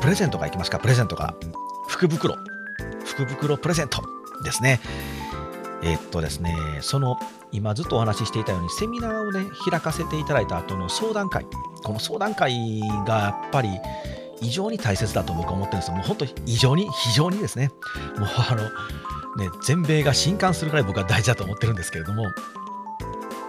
[0.00, 0.02] う。
[0.02, 1.34] プレゼントがいきますか、プレゼントが。
[1.88, 2.36] 福袋。
[3.04, 4.02] 福袋プレゼント
[4.44, 4.80] ですね。
[5.82, 7.18] えー、っとですね、その
[7.52, 11.46] 今ずっとお話ししていたようにセミナーをね開かせていただいた後の相談会
[11.82, 13.68] この相談会がやっぱり
[14.42, 15.94] 異常に大切だと僕は思ってるんですよ。
[15.94, 17.70] もう本当に異常に、非常にですね。
[18.18, 18.62] もうあの、
[19.42, 22.24] ね、全米が震撼するぐらい僕は大事だと思ってるんですけれども、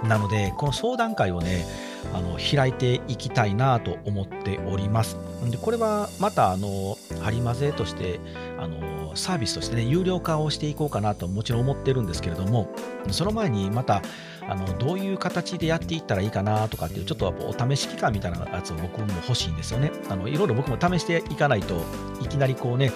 [0.03, 1.65] なので、この相談会をね、
[2.13, 5.17] あの開いていきたいなと思っております。
[5.49, 8.19] でこれはまたあのハリマゼとして
[8.59, 12.69] あのサービスとしてね有料化をしていこうかなともちろん思ってるんですけれども
[13.11, 14.01] その前にまた
[14.47, 19.91] あのどういう形でやっていったらいいかなとかっていうちょっとお試し期間みたいなやつを僕も欲しいんですよね。
[20.09, 21.81] あのいろいろ僕も試していかないと
[22.21, 22.91] いきなりこうね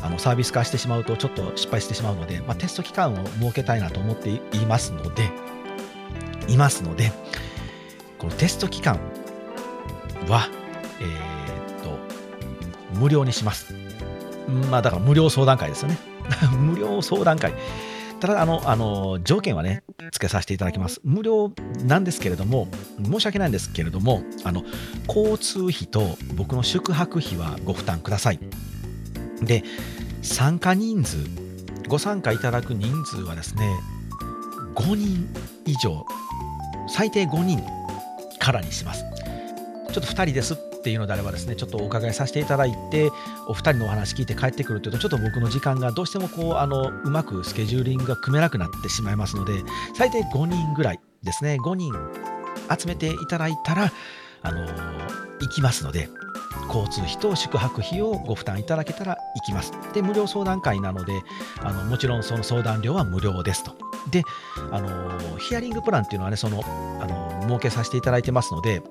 [0.00, 5.30] あのサービス化してしまうとちょっと失敗してしまうので、まあ、テスト期間を設けたいなと思っていますので
[6.48, 7.12] いますので
[8.18, 8.98] このテスト期間
[10.28, 10.48] は
[11.00, 11.98] えー、っと
[12.98, 13.74] 無料にします。
[14.70, 15.98] まあだから無料相談会ですよね。
[16.58, 17.52] 無料相談会。
[18.22, 19.82] ただ、あの、あの、条件はね、
[20.12, 21.00] 付けさせていただきます。
[21.02, 21.50] 無料
[21.84, 22.68] なんですけれども、
[23.04, 24.62] 申し訳ないんですけれども、あの、
[25.08, 28.38] 交通費と僕の宿泊費はご負担ください。
[29.42, 29.64] で、
[30.22, 31.16] 参加人数、
[31.88, 33.68] ご参加いただく人数はですね、
[34.76, 35.28] 5人
[35.66, 36.06] 以上、
[36.86, 37.60] 最低5人
[38.38, 39.04] からにします。
[39.92, 43.12] ちょっと2人ですっていうのであればですねちょっとお伺いさせていただいて
[43.46, 49.62] お二人のお話聞いて帰ってくるというとちょっと僕の時間がどうしてもこうあのうまくスケジューリングが組めなくなってしまいますので
[49.94, 51.92] 最低5人ぐらいですね5人
[52.76, 53.92] 集めていただいたら
[54.42, 54.66] あの
[55.40, 56.08] 行きますので
[56.66, 59.72] 交通費と宿泊費をご負担いただけたら行きます。
[59.92, 61.22] で、無料相談会なので、
[61.60, 63.76] あのもちろんその相談料は無料ですと。
[64.10, 64.22] で、
[64.70, 66.62] あのヒアリングプランっていうのはね、その、
[67.00, 68.82] あの設けさせていただいてますので、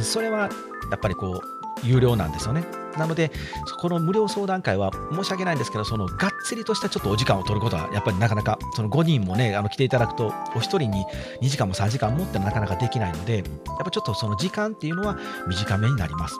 [0.00, 0.48] それは
[0.90, 2.64] やっぱりこう有料なんですよね。
[2.96, 3.30] なので、
[3.66, 11.04] そこの無料相談会は申し訳ないんですけど、そのがっつりとしたちょっとお時間を取ることは、やっぱりなかなか、その5人もね、あの来ていただくと、お一人に
[11.40, 13.44] 2時間も3時間もってなかなかできないので、やっ
[13.84, 16.36] ぱちょっとその時間っていうのは短めになります。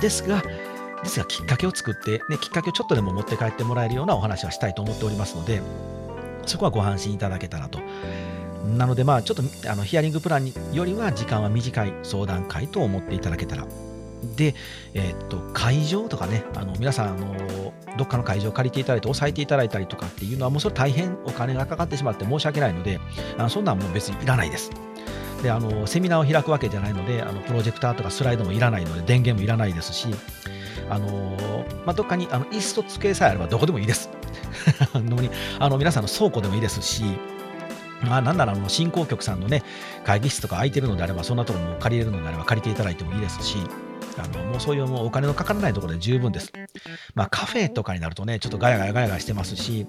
[0.00, 0.42] ですが、
[1.02, 5.62] ですがきっかけを作って、ね、きっかけをちょっとでも持って帰ってもらえるようなお話はしたいと思っておりますので、
[6.46, 7.78] そこはご安心いただけたらと。
[8.66, 13.66] なので、まあ、ちょっとあのヒアリングプランよりは時間は短い相談会と思っていただけたら。
[14.34, 14.54] で、
[14.94, 22.98] えー、っと会場とかね、あの皆さんあの、どっかの会場を借りていただいて、押さえていただいたりとかっていうのは、もうそれ大変お金がかかってしまって申し訳ないので、
[23.38, 24.70] あのそんなんもう別にいらないです。
[25.42, 30.08] であのセミナーを開くわけじゃないのであのプロジェクターとかスライドもいらないので電源もいらないですし
[30.88, 31.36] あの
[31.84, 34.08] まあ、どっかにあの椅子と机さえあればどこでもいいです。
[35.58, 37.02] あの皆さんの倉庫でもいいですし、
[38.02, 39.62] まあ、なんならあの振興局さんのね、
[40.04, 43.56] 会議室とか空いてるのであれば、そんなところも借りれるのであれば借りていただいてもいいですし、
[44.18, 46.52] あのもうそういうもうお金のかからないところで十分です。
[47.14, 49.86] まあ、カフェとかになるとね、ちょっとガヤガヤガヤガヤしてますし、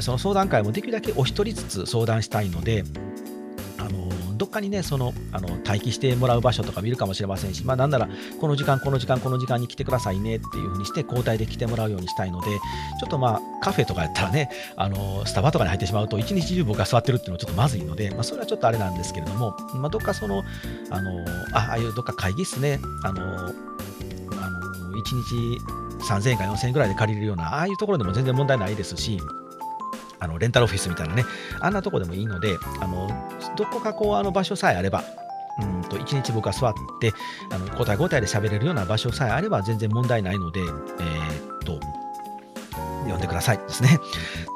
[0.00, 2.84] その相談会もできるだけお一人ずつ相談したいので、
[4.52, 8.08] かにね、その、あの、待機してもらう場所とか見るかもしれませんし、まあ、なんなら、
[8.40, 20.44] この時間、この時間、この時間に来てくださいねっていう風にして、交代で来てもらうようにしたいので、ちょっとまあ、カフェとかやったらね、あの、スタバとかに入ってしまうと、一日中僕が座ってるっていうのはちょっとまずいので、まあ、それはちょっとあれなんですけれども、まあ、どっかその、
[20.90, 25.58] あの、あ、ああいうどっか会議室ね、あの、あの、1日
[26.02, 29.20] 3000円か4000円ぐらいで借りれるような、ああいうところでも全然問題ないですし、
[30.22, 31.24] あのレンタルオフィスみたいなね、
[31.60, 33.08] あんなとこでもいいので、あの
[33.56, 35.02] どこかこうあの場所さえあれば、
[35.60, 37.12] うんと1日僕は座って、
[37.50, 41.80] あの交代交代で喋れるような場所さえあれば全然問題ないので、えー、っと、
[43.08, 43.98] 呼んでくださいですね。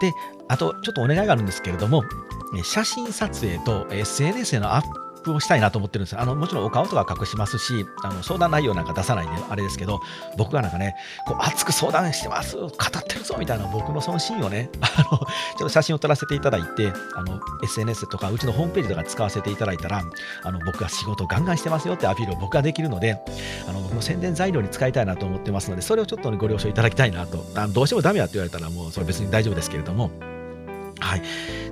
[0.00, 0.12] で、
[0.46, 2.04] あとちょっとお願いがあるんですけれども、
[2.62, 10.00] 写真撮影と SNS へのアップをしたいなと思ってるんですあのもちろんお顔とか隠しますし、あの相談内容なんか出さないんで、あれですけど、
[10.36, 10.94] 僕がなんかね、
[11.26, 12.70] こう熱く相談してます、語っ
[13.06, 20.02] てるぞみたいな僕のそのシーンをね、 あのちょっと写真を撮らせていただいて、あの SNS とか、うちのホームページとか使わせていただいたら、
[20.42, 23.18] あの僕が仕事ガンガンしてますよってアピールを僕ができるので、
[23.68, 30.10] あの僕の宣伝材料に使いたいなと思ってますので、それをちょっと、ご了承いただきたいなと、あのどうしてもダメやって言われたら、もうそれ別に大丈夫ですけれども。
[31.16, 31.22] い、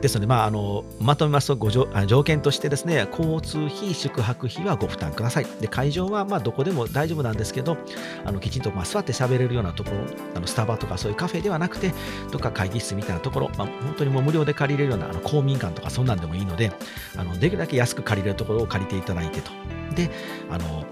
[0.00, 1.87] ですので、まあ、あのまとめますとご条
[2.24, 5.46] 件としてですね、交通費、宿泊費はご負担ください。
[5.61, 7.76] で会場はまどこでも大丈夫なんですけど、
[8.24, 9.98] あのきちんとま座って喋れるようなところ、
[10.35, 11.92] あのスタバとかそういうカフェではなくて、
[12.30, 16.72] どっか会議室みたいなところ、まあ、本当にもう無料で借りれるようなあの公民館とかそんなんでもいいので、
[17.16, 19.50] あのできるだけ安く借りれるところを借りていただいてと。
[19.94, 20.11] で、
[20.50, 20.85] あの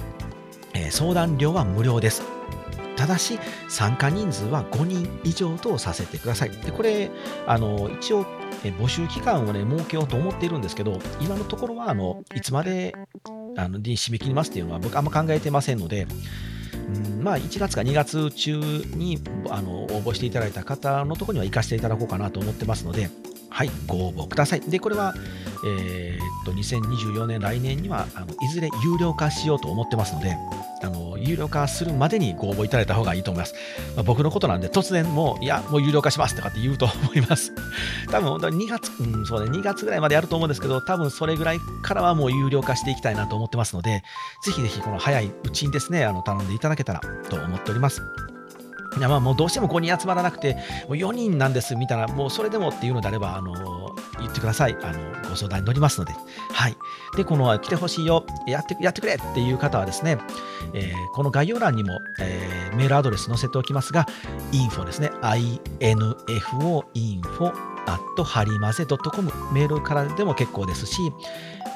[0.74, 2.22] えー、相談料は無料です。
[2.96, 3.38] ただし
[3.68, 6.50] 参加人数は5人以上とさせてください。
[6.50, 7.10] でこれ
[7.46, 8.26] あの一応
[8.70, 12.94] 募集期間をね設けようと思っているんですけど今のところはあのいつまで
[13.56, 16.06] あのに締め切りますっていうのは僕あんま考えてませんので、
[17.20, 19.18] まあ1月か2月中に
[19.50, 23.10] あの応募していただいた方のところには行かせていただこうかなと思ってますので、
[23.52, 24.60] はい、ご応募ください。
[24.60, 25.14] で、これは、
[25.64, 30.36] えー、っと、2024年、来年にはあのいずれ有料化しようと思ってますので、
[30.82, 33.54] あの有料化するまでにご応募いただいた方がいいと思います。
[33.94, 37.52] まあ、僕のことなんで、突然もう、いや、もう有料化しますとかって言うと思います。
[38.10, 44.02] 多分本当に2月、うん、そうね、2月ぐらいまでやると思うんですけど、多分それぐらいからはもう有料化していきたいなと思ってますので、
[44.44, 48.02] ぜひぜひこの早いうちにですね、あの頼んでいただけたらと思っております。
[48.98, 54.76] いやまあもうどうしても5人集まらなくて、もう4人なんですみたいな、もうそれでもっていうのであれば、あの言ってください。
[54.82, 56.12] あのご相談に乗りますので。
[56.52, 56.76] はい。
[57.16, 60.18] で、この来てほしいよ、やってやってくれっていう方はですね、
[60.74, 64.06] えー、この概要欄にも、えー、メールアドレス載せておきますが、
[64.52, 65.10] info ですね。
[65.22, 67.52] info info
[67.86, 71.12] at ハリマゼ .com メールからでも結構ですし、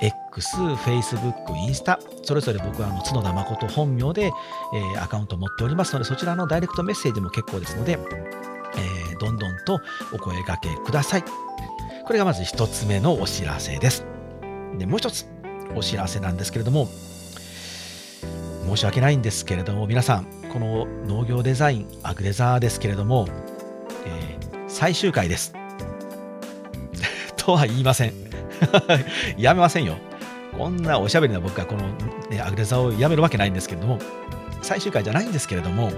[0.01, 4.33] X、Facebook、インスタ、それぞれ僕はあの角田誠本名で、
[4.75, 9.81] えー、アカウントを持っておりますので、そちらのダイレクトメッセージも結構ですので、えー、どんどんと
[10.13, 11.25] お声掛けください。
[12.07, 14.05] これがまず1つ目のお知らせです。
[14.79, 15.27] で、もう1つ
[15.75, 16.89] お知らせなんですけれども、
[18.67, 23.27] 申し訳ないんですけれども、皆さん、この農業デザイン、アグデザーですけれども、
[24.05, 25.55] えー、最終回です。
[27.37, 28.26] とは言いません。
[29.37, 29.97] やめませんよ。
[30.57, 31.88] こんなおしゃべりな僕がこの、
[32.31, 33.99] ね、アグレザをやめるわけないんですけれども、
[34.62, 35.90] 最終回じゃないんですけれども、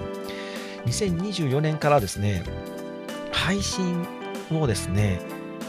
[0.85, 2.43] 2024年からですね、
[3.31, 4.05] 配信
[4.51, 5.21] をですね、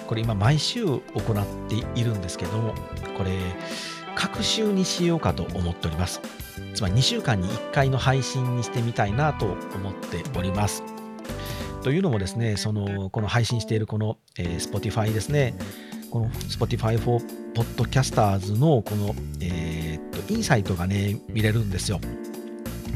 [0.07, 1.01] これ今毎週行っ
[1.69, 2.75] ているんですけども、
[3.17, 3.39] これ、
[4.17, 6.21] 各週にしようかと思っております。
[6.75, 10.83] つまり2週間に1回の配信にしてみたいなと思っております。
[11.83, 15.55] というのもですね、そのこの配信しているこの、えー、Spotify ですね、
[16.11, 17.23] この Spotify for
[17.55, 22.01] Podcasters のこの、えー、っとインサイトがね、見れるんですよ。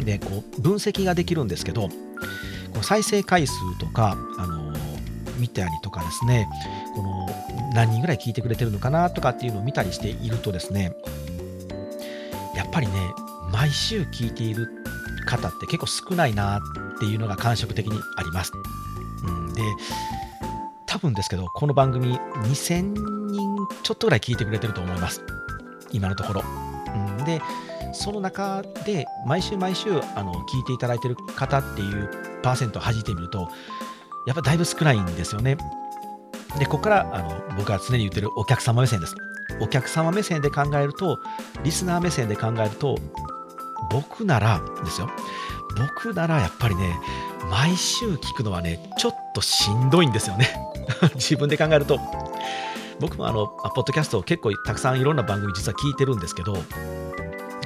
[0.05, 1.88] で、こう分析ができるんですけど、こ
[2.74, 4.72] の再生回数とか、あの
[5.38, 6.48] 見たりとかですね、
[6.94, 7.29] この
[7.74, 10.92] 何人ぐらい聞いてくれてるのかなとかっていうのを見たりしているとですね、
[12.55, 12.92] やっぱりね、
[13.53, 14.68] 毎週聞いている
[15.27, 18.53] 方って結構少ないなっていうのが感触的にあります。
[19.27, 19.62] うん、で、
[21.05, 22.81] 分ですけど、この番組2000
[23.31, 25.23] 人ちょっとぐらい聞いてくれてると思います。
[25.93, 26.43] 今のところ。
[26.95, 27.40] うん、で、
[27.93, 32.11] その中で毎週毎週あの聞いていただいてる方っていう
[32.43, 33.49] パーセントを弾いてみると、
[34.27, 35.57] やっぱだいぶ少ないんですよね。
[36.59, 39.14] で、ここからあの僕が常に言ってるお客様目線です。
[39.61, 41.19] お客様目線で考えると、
[41.62, 42.97] リスナー目線で考えると、
[43.90, 45.11] 僕ならですよ。
[45.77, 46.99] 僕ならやっぱりね、
[47.50, 50.54] 毎週聞くのはね、ちょっとしんどいんですよね。
[51.14, 51.98] 自分で考えると。
[53.00, 56.57] 僕もあの、ポッドキャストを結構たくさんいろんな番組実は聞いてるんですけど、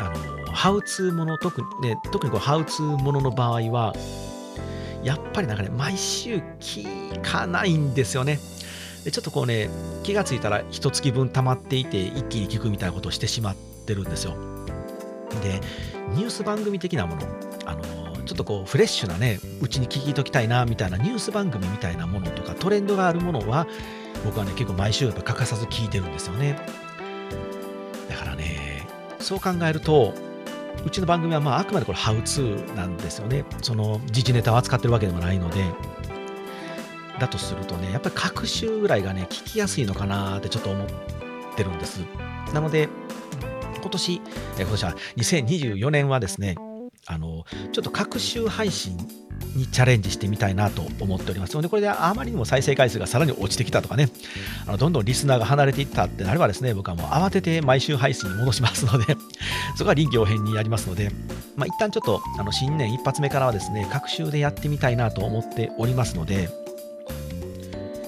[0.01, 3.95] あの、ハウツーもの、特にね、特にこうハウツーものの場合は、
[5.05, 8.41] やっぱりなんかね、毎週聞かないんですよね。
[9.05, 9.71] でちょっとこうね、
[10.03, 14.35] 気がついたら一月分溜まっていて、一気に聞くみたいなことをしてしまってるんですよ。
[15.43, 15.61] で、
[16.15, 17.23] ニュース番組的なもの、
[17.67, 23.67] あのちょっとこうフレッシュなね、うちに聞いときたいなみたいなニュース番組みたいなものとかトレンドがあるものは
[24.23, 26.61] 僕はね、結構毎週やっぱ欠かさず聞いてるんですよね。
[28.11, 28.87] だからね、
[29.19, 30.13] そう考えると、
[30.85, 33.47] うちの番組はまああくまでこれハウツーなんですよね。
[33.63, 35.65] その時事ネタを扱ってるわけでもないので、
[37.19, 40.87] だとするとね、やっぱり各週ぐらいがね、聞きやすいのかなってちょっと思っ
[41.57, 42.03] てるんです。
[42.53, 42.91] なので、
[43.81, 44.21] 今年、
[44.59, 46.57] え今年は2024年はですね、
[47.09, 48.97] あのちょっと各週配信
[49.57, 54.11] にチャレンジしてみたいなと思っておりますので、これであまりにも再生回数がさらに落ちてきたとかね、
[54.67, 59.17] あのどんどんリスナーが離れていったってなればですね、僕はもう慌てて毎週配信に戻しますので、
[59.77, 61.11] そこは臨機応変にやりますので、
[61.57, 66.51] まあ、一旦ちょっとあの新年一発目からはですね、各週でやってみたいなと思っておりますので、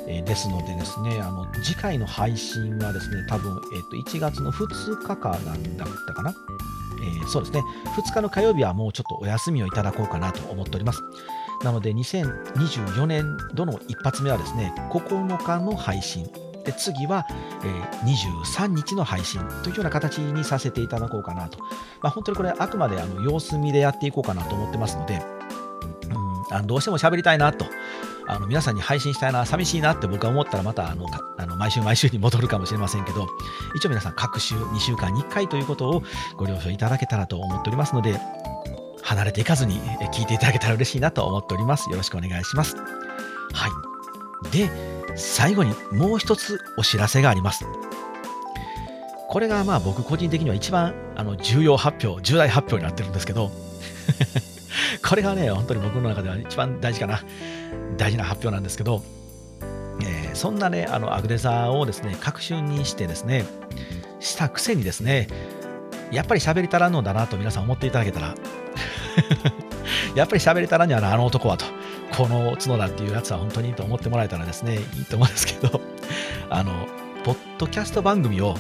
[0.09, 6.35] え、ですのでですね、あの次回の配信はですね、多分、えー、と1月の2日かなんだったかな。
[7.01, 7.63] えー、そうですね、
[7.97, 11.03] 2日の火曜日はもうちょっとお休みをいただこうかなと思っております。
[11.63, 13.25] なので、2024年
[13.55, 16.29] 度の一発目はですね、9日の配信。
[16.65, 17.27] で次は、
[17.65, 21.59] えー、23日の配信というような形にさせていただこうかなと。
[22.03, 25.23] まあ、本当にこれ、あくまであの様子見でやっていこうかなと思ってますので、
[26.11, 27.65] うん、あのどうしても喋りたいなと
[28.31, 31.07] あの皆さんに配信したいな、寂しいなって僕は思ったらまたあの
[31.37, 33.27] あの毎週毎週に戻るかもしれませんけど、
[33.75, 36.03] 一応皆さん各週2週間に1回ということを
[36.37, 38.21] ご了承いただけたらと思っておりますので、
[39.03, 39.81] 離れていかずに
[40.13, 41.91] 聞いていただけたら嬉しいなと思っております。
[41.91, 42.77] よろしくお願いします。
[42.77, 42.85] は
[44.47, 44.51] い。
[44.53, 44.71] で、
[45.17, 47.67] 最後にもう一つお知らせがあります。
[49.29, 53.51] これがまあ僕個人的には一番あの重要発表、重大発表になってるんですけど、
[55.03, 57.23] これがね、本当に僕の中では一番大事かな。
[57.97, 59.03] 大事な発表なんですけど、
[60.03, 63.45] えー、そんなね、あのアグデザーをですね、各春にしてですね、
[64.21, 65.29] したくせにですね、
[66.11, 68.35] やっぱり喋り足らんのだなと皆さん思っていただけたら、
[70.15, 71.65] やっぱり喋り足らんにはな、あの男はと、
[72.17, 75.81] この角田っていうやつは本当にいいと思ってもらえたらですね、いいと思うんですけど、
[76.51, 76.89] あの、
[77.25, 78.57] ポッドキャスト番組を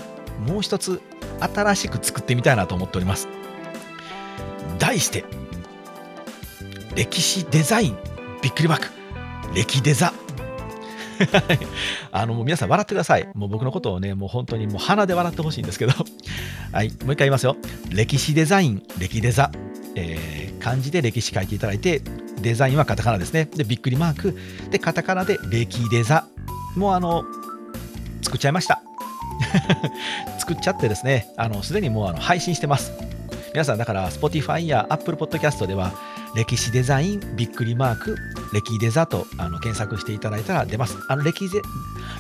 [0.47, 1.01] もう一つ
[1.41, 3.29] 新しく作ってみたいなと思っております。
[4.79, 5.25] 題して、
[6.95, 7.97] 歴史デザイン
[8.43, 9.00] びっくりマーク
[9.55, 10.13] 歴デザ
[12.13, 13.29] あのもう皆さん笑ってください。
[13.35, 15.93] もう僕のことをね、もう本当にもう鼻で笑ってほしいんですけど。
[16.73, 17.57] はい、もう一回言いますよ。
[17.91, 19.51] 歴史デザイン、歴デザ。
[19.97, 22.01] えー、漢字で歴史書いていただいて、
[22.41, 23.49] デザインはカタカナですね。
[23.55, 24.39] で、びっくりマーク。
[24.71, 26.25] で、カタカナで歴デザ。
[26.75, 27.25] もうあの、
[28.23, 28.81] 作っちゃいました。
[30.39, 32.93] 作っちゃってですね、あの、すでにもうあの配信してます。
[33.53, 35.93] 皆さん、だから、Spotify や Apple Podcast では、
[36.35, 38.17] 歴史デザインびっくりマーク
[38.53, 40.99] 歴デザとあの検索していただいたら出ます。
[41.09, 41.63] あの歴デ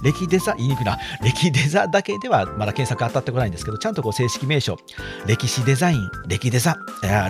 [0.02, 4.78] 歴デザ、言いにくいな、歴デザだけではまだ検索当たってこないんですけど、ちゃんとこう正式名称、
[5.26, 6.76] 歴史デザイン、歴デザ、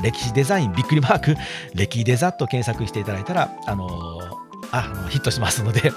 [0.02, 1.36] 歴史デザインびっくりマーク、
[1.74, 4.40] 歴デザと検索していただいたら、あのー、
[4.72, 5.92] あのヒットしますので、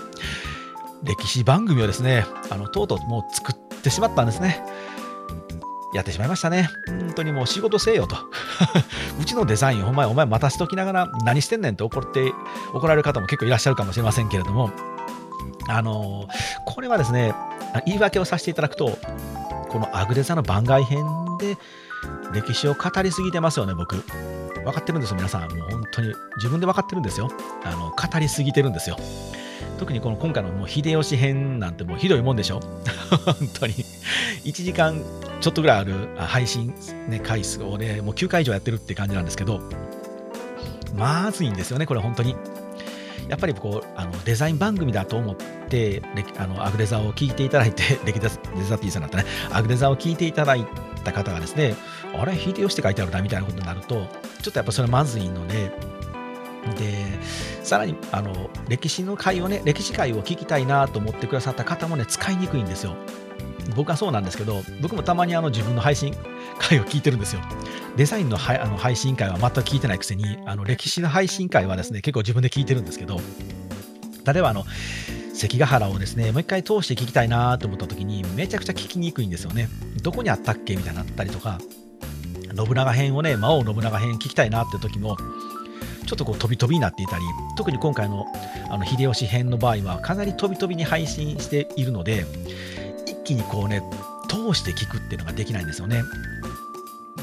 [1.03, 4.63] 歴史番組をですね、あのとうとうもう作ってしまったんですね。
[5.93, 6.69] やってしまいましたね。
[6.87, 8.15] 本当にもう仕事せえよと。
[9.21, 12.33] うちのデザイン、お前、お前待たせときながら何してんねんって怒って
[12.73, 14.71] 怒られる方も結構いらっしゃるかもしれませんけれども、
[15.69, 16.27] あの
[16.65, 17.33] これはですね、
[17.85, 18.97] 言い訳をさせていただくと、
[19.69, 21.05] このアグデザの番外編
[21.39, 21.57] で
[22.33, 24.03] 歴史を語りすぎてますよね、僕。
[24.63, 25.51] 分かってるんですよ、皆さん。
[25.51, 27.29] もう本当に自分で分かってるんですよ。
[27.63, 28.97] あの語りすぎてるんですよ。
[29.83, 32.61] 特にこの今回のもう秀吉編なんてもうひどいもんでしょ？
[33.25, 33.73] 本当に。
[34.45, 35.01] 1時間
[35.41, 36.73] ちょっとぐらいある配信、
[37.09, 39.59] ね、回数をね、もう9回以上やってるって感じなんですけど、
[40.95, 42.37] まずいんですよね、これ本当に。
[43.27, 45.35] やっぱりこうあのデザイン番組だと思っ
[45.69, 46.01] て
[46.37, 48.37] あのアグレザーを聞いていただいて、 レキデザ
[48.77, 50.65] ティさんだったね、アグレザーを聞いていただい
[51.03, 51.75] た方がですね、
[52.17, 54.07] あれ、秀吉って書いてあるなみたいなことになると、
[54.41, 55.71] ちょっとやっぱそれまずいので、
[56.77, 57.03] で、
[57.63, 62.95] さらに、あの、歴史の会をね、歴史会を聞きたいなと思ってくださった方もね、使いにくいんですよ。
[63.75, 66.13] 僕はそうなんですけど、僕もたまにあの自分の配信
[66.59, 67.41] 会を聞いてるんですよ。
[67.95, 73.19] デザインのあの配信会は全く聞いてないくせに、あの歴史の配信会はですね、結構自分で聞いてるんですけど、
[74.25, 74.65] 例えばあの、
[75.33, 79.69] 関ヶ原をですね、もう一回通して聞きたいなと思った時に、めちゃくちゃ聞きにくいんですよね。
[80.01, 81.59] どこにあったっけみたいになったりとか、
[82.55, 85.17] 信長編をね、魔王信長編聞きたいなって時も、
[86.05, 87.23] ちょっとこう飛び飛びになっていたり、
[87.55, 88.25] 特に今回の
[88.69, 92.25] あの秀吉編の場合は、かなり飛び飛びに配信しているので、
[93.05, 93.81] 一気にこうね、
[94.27, 96.03] 通して聞くっていうのができないんですよね。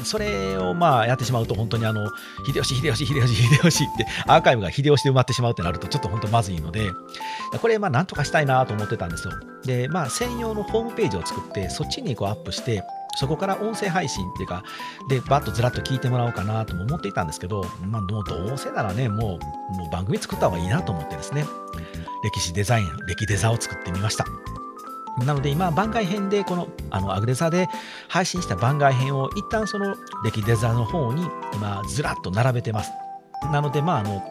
[0.03, 2.09] それをまあやってしまうと、本当にあの、
[2.45, 6.89] 秀吉、秀吉、秀吉、秀吉って、アーカイブが秀吉で埋まってしまうってなると、ちょっと本当まずいので、
[7.61, 9.33] これ、まあなんとかしたいなと思ってたんですよ。
[9.63, 12.83] で、まあ専用のホームページを作って、そっちにこうアップして、
[13.15, 14.63] そこから音声配信っていうか、
[15.09, 19.39] で、バッとずらっと聞いてもらおうかなとも思っていたんですけど、まあ、どうせならね、も
[19.71, 21.45] う、もう番組作った方がいいなと思ってですね、
[22.23, 24.25] 歴史デザイン、歴デザを作ってみました。
[25.25, 27.67] なので今、番外編で、このあのアグレザで
[28.07, 32.91] 配信した番外編を一旦その歴デザの方に今、ずらっと並べてます。
[33.51, 34.23] なので、まあ、あの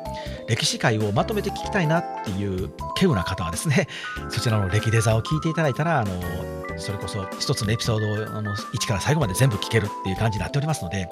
[0.48, 3.88] 歴史界をまとめて聞きたいなっていう稀有な方はですね、
[4.30, 11.08] そちらの歴デザを聞いていただいたら、あのそれこそ一つのエピソードをあの1から最後まで全部聞けるっていう感じになっておりますので、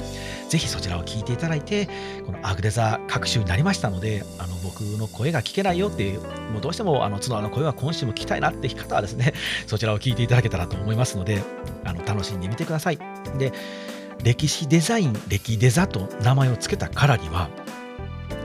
[0.49, 1.89] ぜひそちらを聞いていただいて、
[2.27, 6.21] このアグデザ各週になりましたので、あの僕の声が聞けないよっていう、
[6.53, 9.35] もうどうしてもあの角の声は今週も聞きたいなって方はですね、
[9.67, 11.43] そちらを聞いていただけたらと思いますので、
[11.85, 12.99] あの楽しんでみてください。
[13.39, 13.53] で、
[14.23, 17.49] 歴史デザイン、歴デザと名前を付けたからには、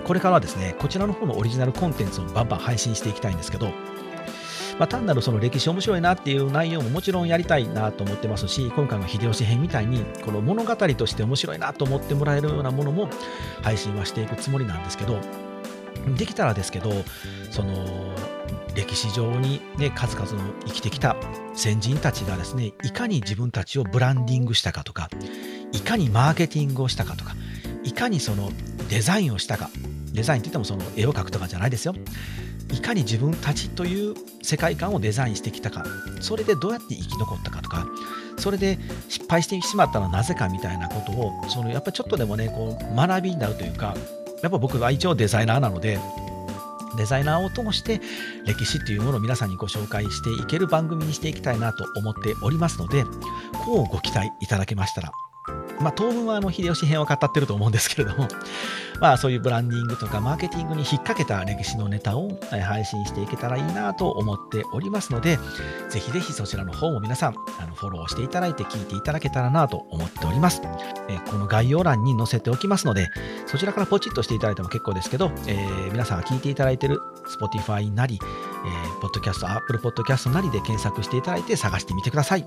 [0.05, 3.71] これからはですね、こちらの方のオリジナルコンテンツをバンバン配信していきたいんですけど、
[4.83, 13.07] まあ、単なるその歴史面白いなっていう内容ももちろんやりたいなと思ってますし、今回の秀吉編みたいに、この物語として面白いなと思ってもらえるようなものも
[13.61, 15.21] 配信はしていくつもりなんですけど、
[16.17, 16.91] できたらですけど、
[17.49, 18.13] その
[18.75, 21.15] 歴史上に、ね、数々の生きてきた
[21.53, 25.09] 先人たちがですね、いかに自分たちをブランディングしたかとか、
[25.71, 27.37] いかにマーケティングをしたかとか、
[27.85, 28.51] いかにその
[28.89, 29.69] デザインをしたか、
[30.11, 31.95] デザインって言ってもその絵を描くとかじゃないですよ。
[32.71, 35.85] いかに自分たちという世界観をデザインしてきたか、
[36.21, 37.87] それでどうやって生き残ったかとか、
[38.37, 43.95] それで失敗してしまったのはなぜかみたいなことを、そのやっぱちょっとでもね、こう学びになるというか、
[44.41, 45.99] やっぱ僕は一応デザイナーなので、
[46.97, 48.01] デザイナーを通して
[48.45, 53.03] 歴史っていうものを皆さんにご紹介していける番組にしていきたいなと思っておりますので、
[53.65, 55.11] こうご期待いただけましたら
[55.83, 58.27] まあ、当分はあの秀吉編を語ってると思うんですけれども、
[58.99, 65.37] まあ、そういうブランディングとかマーケティングに引っ掛けた歴史のネタを配信していけたらいいなと思っておりますので、
[65.89, 70.61] ぜひぜひそちらの方も皆さんあのフォローしていただいて聞いていただけたらなと思っております。
[71.09, 73.09] えこの概要欄に載せておきますので、
[73.45, 82.45] そちらからポチッとしていただいても結構ですけど、えー、皆さんが聞いていただいている Spotify なり、えー、Podcast、Apple Podcast なりで検索していただいて探してみてください。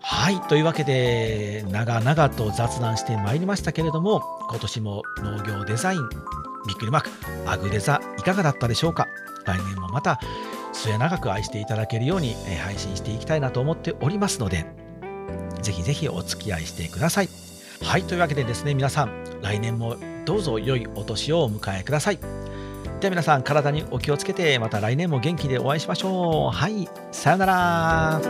[0.00, 0.40] はい。
[0.48, 6.08] というわけで、長々と雑談してまいりましたけれども、今年も農業デザイン、
[6.66, 7.10] びっくりマーク、
[7.50, 9.06] アグデザ、いかがだったでしょうか？
[9.44, 10.20] 来年もまた
[10.72, 14.66] 末永く愛していただけるように配信していきたいなと思っておりますので、
[15.62, 17.28] ぜひぜひお付き合いしてください。
[17.82, 18.02] はい。
[18.04, 22.18] というわけでですね、皆さん、来年もどうぞ良いお年をお迎えください。
[23.00, 26.56] では皆さん、体にお気をつけて、また来年も元気でお会いしましょう。
[26.56, 26.88] はい。
[27.12, 28.20] さよなら。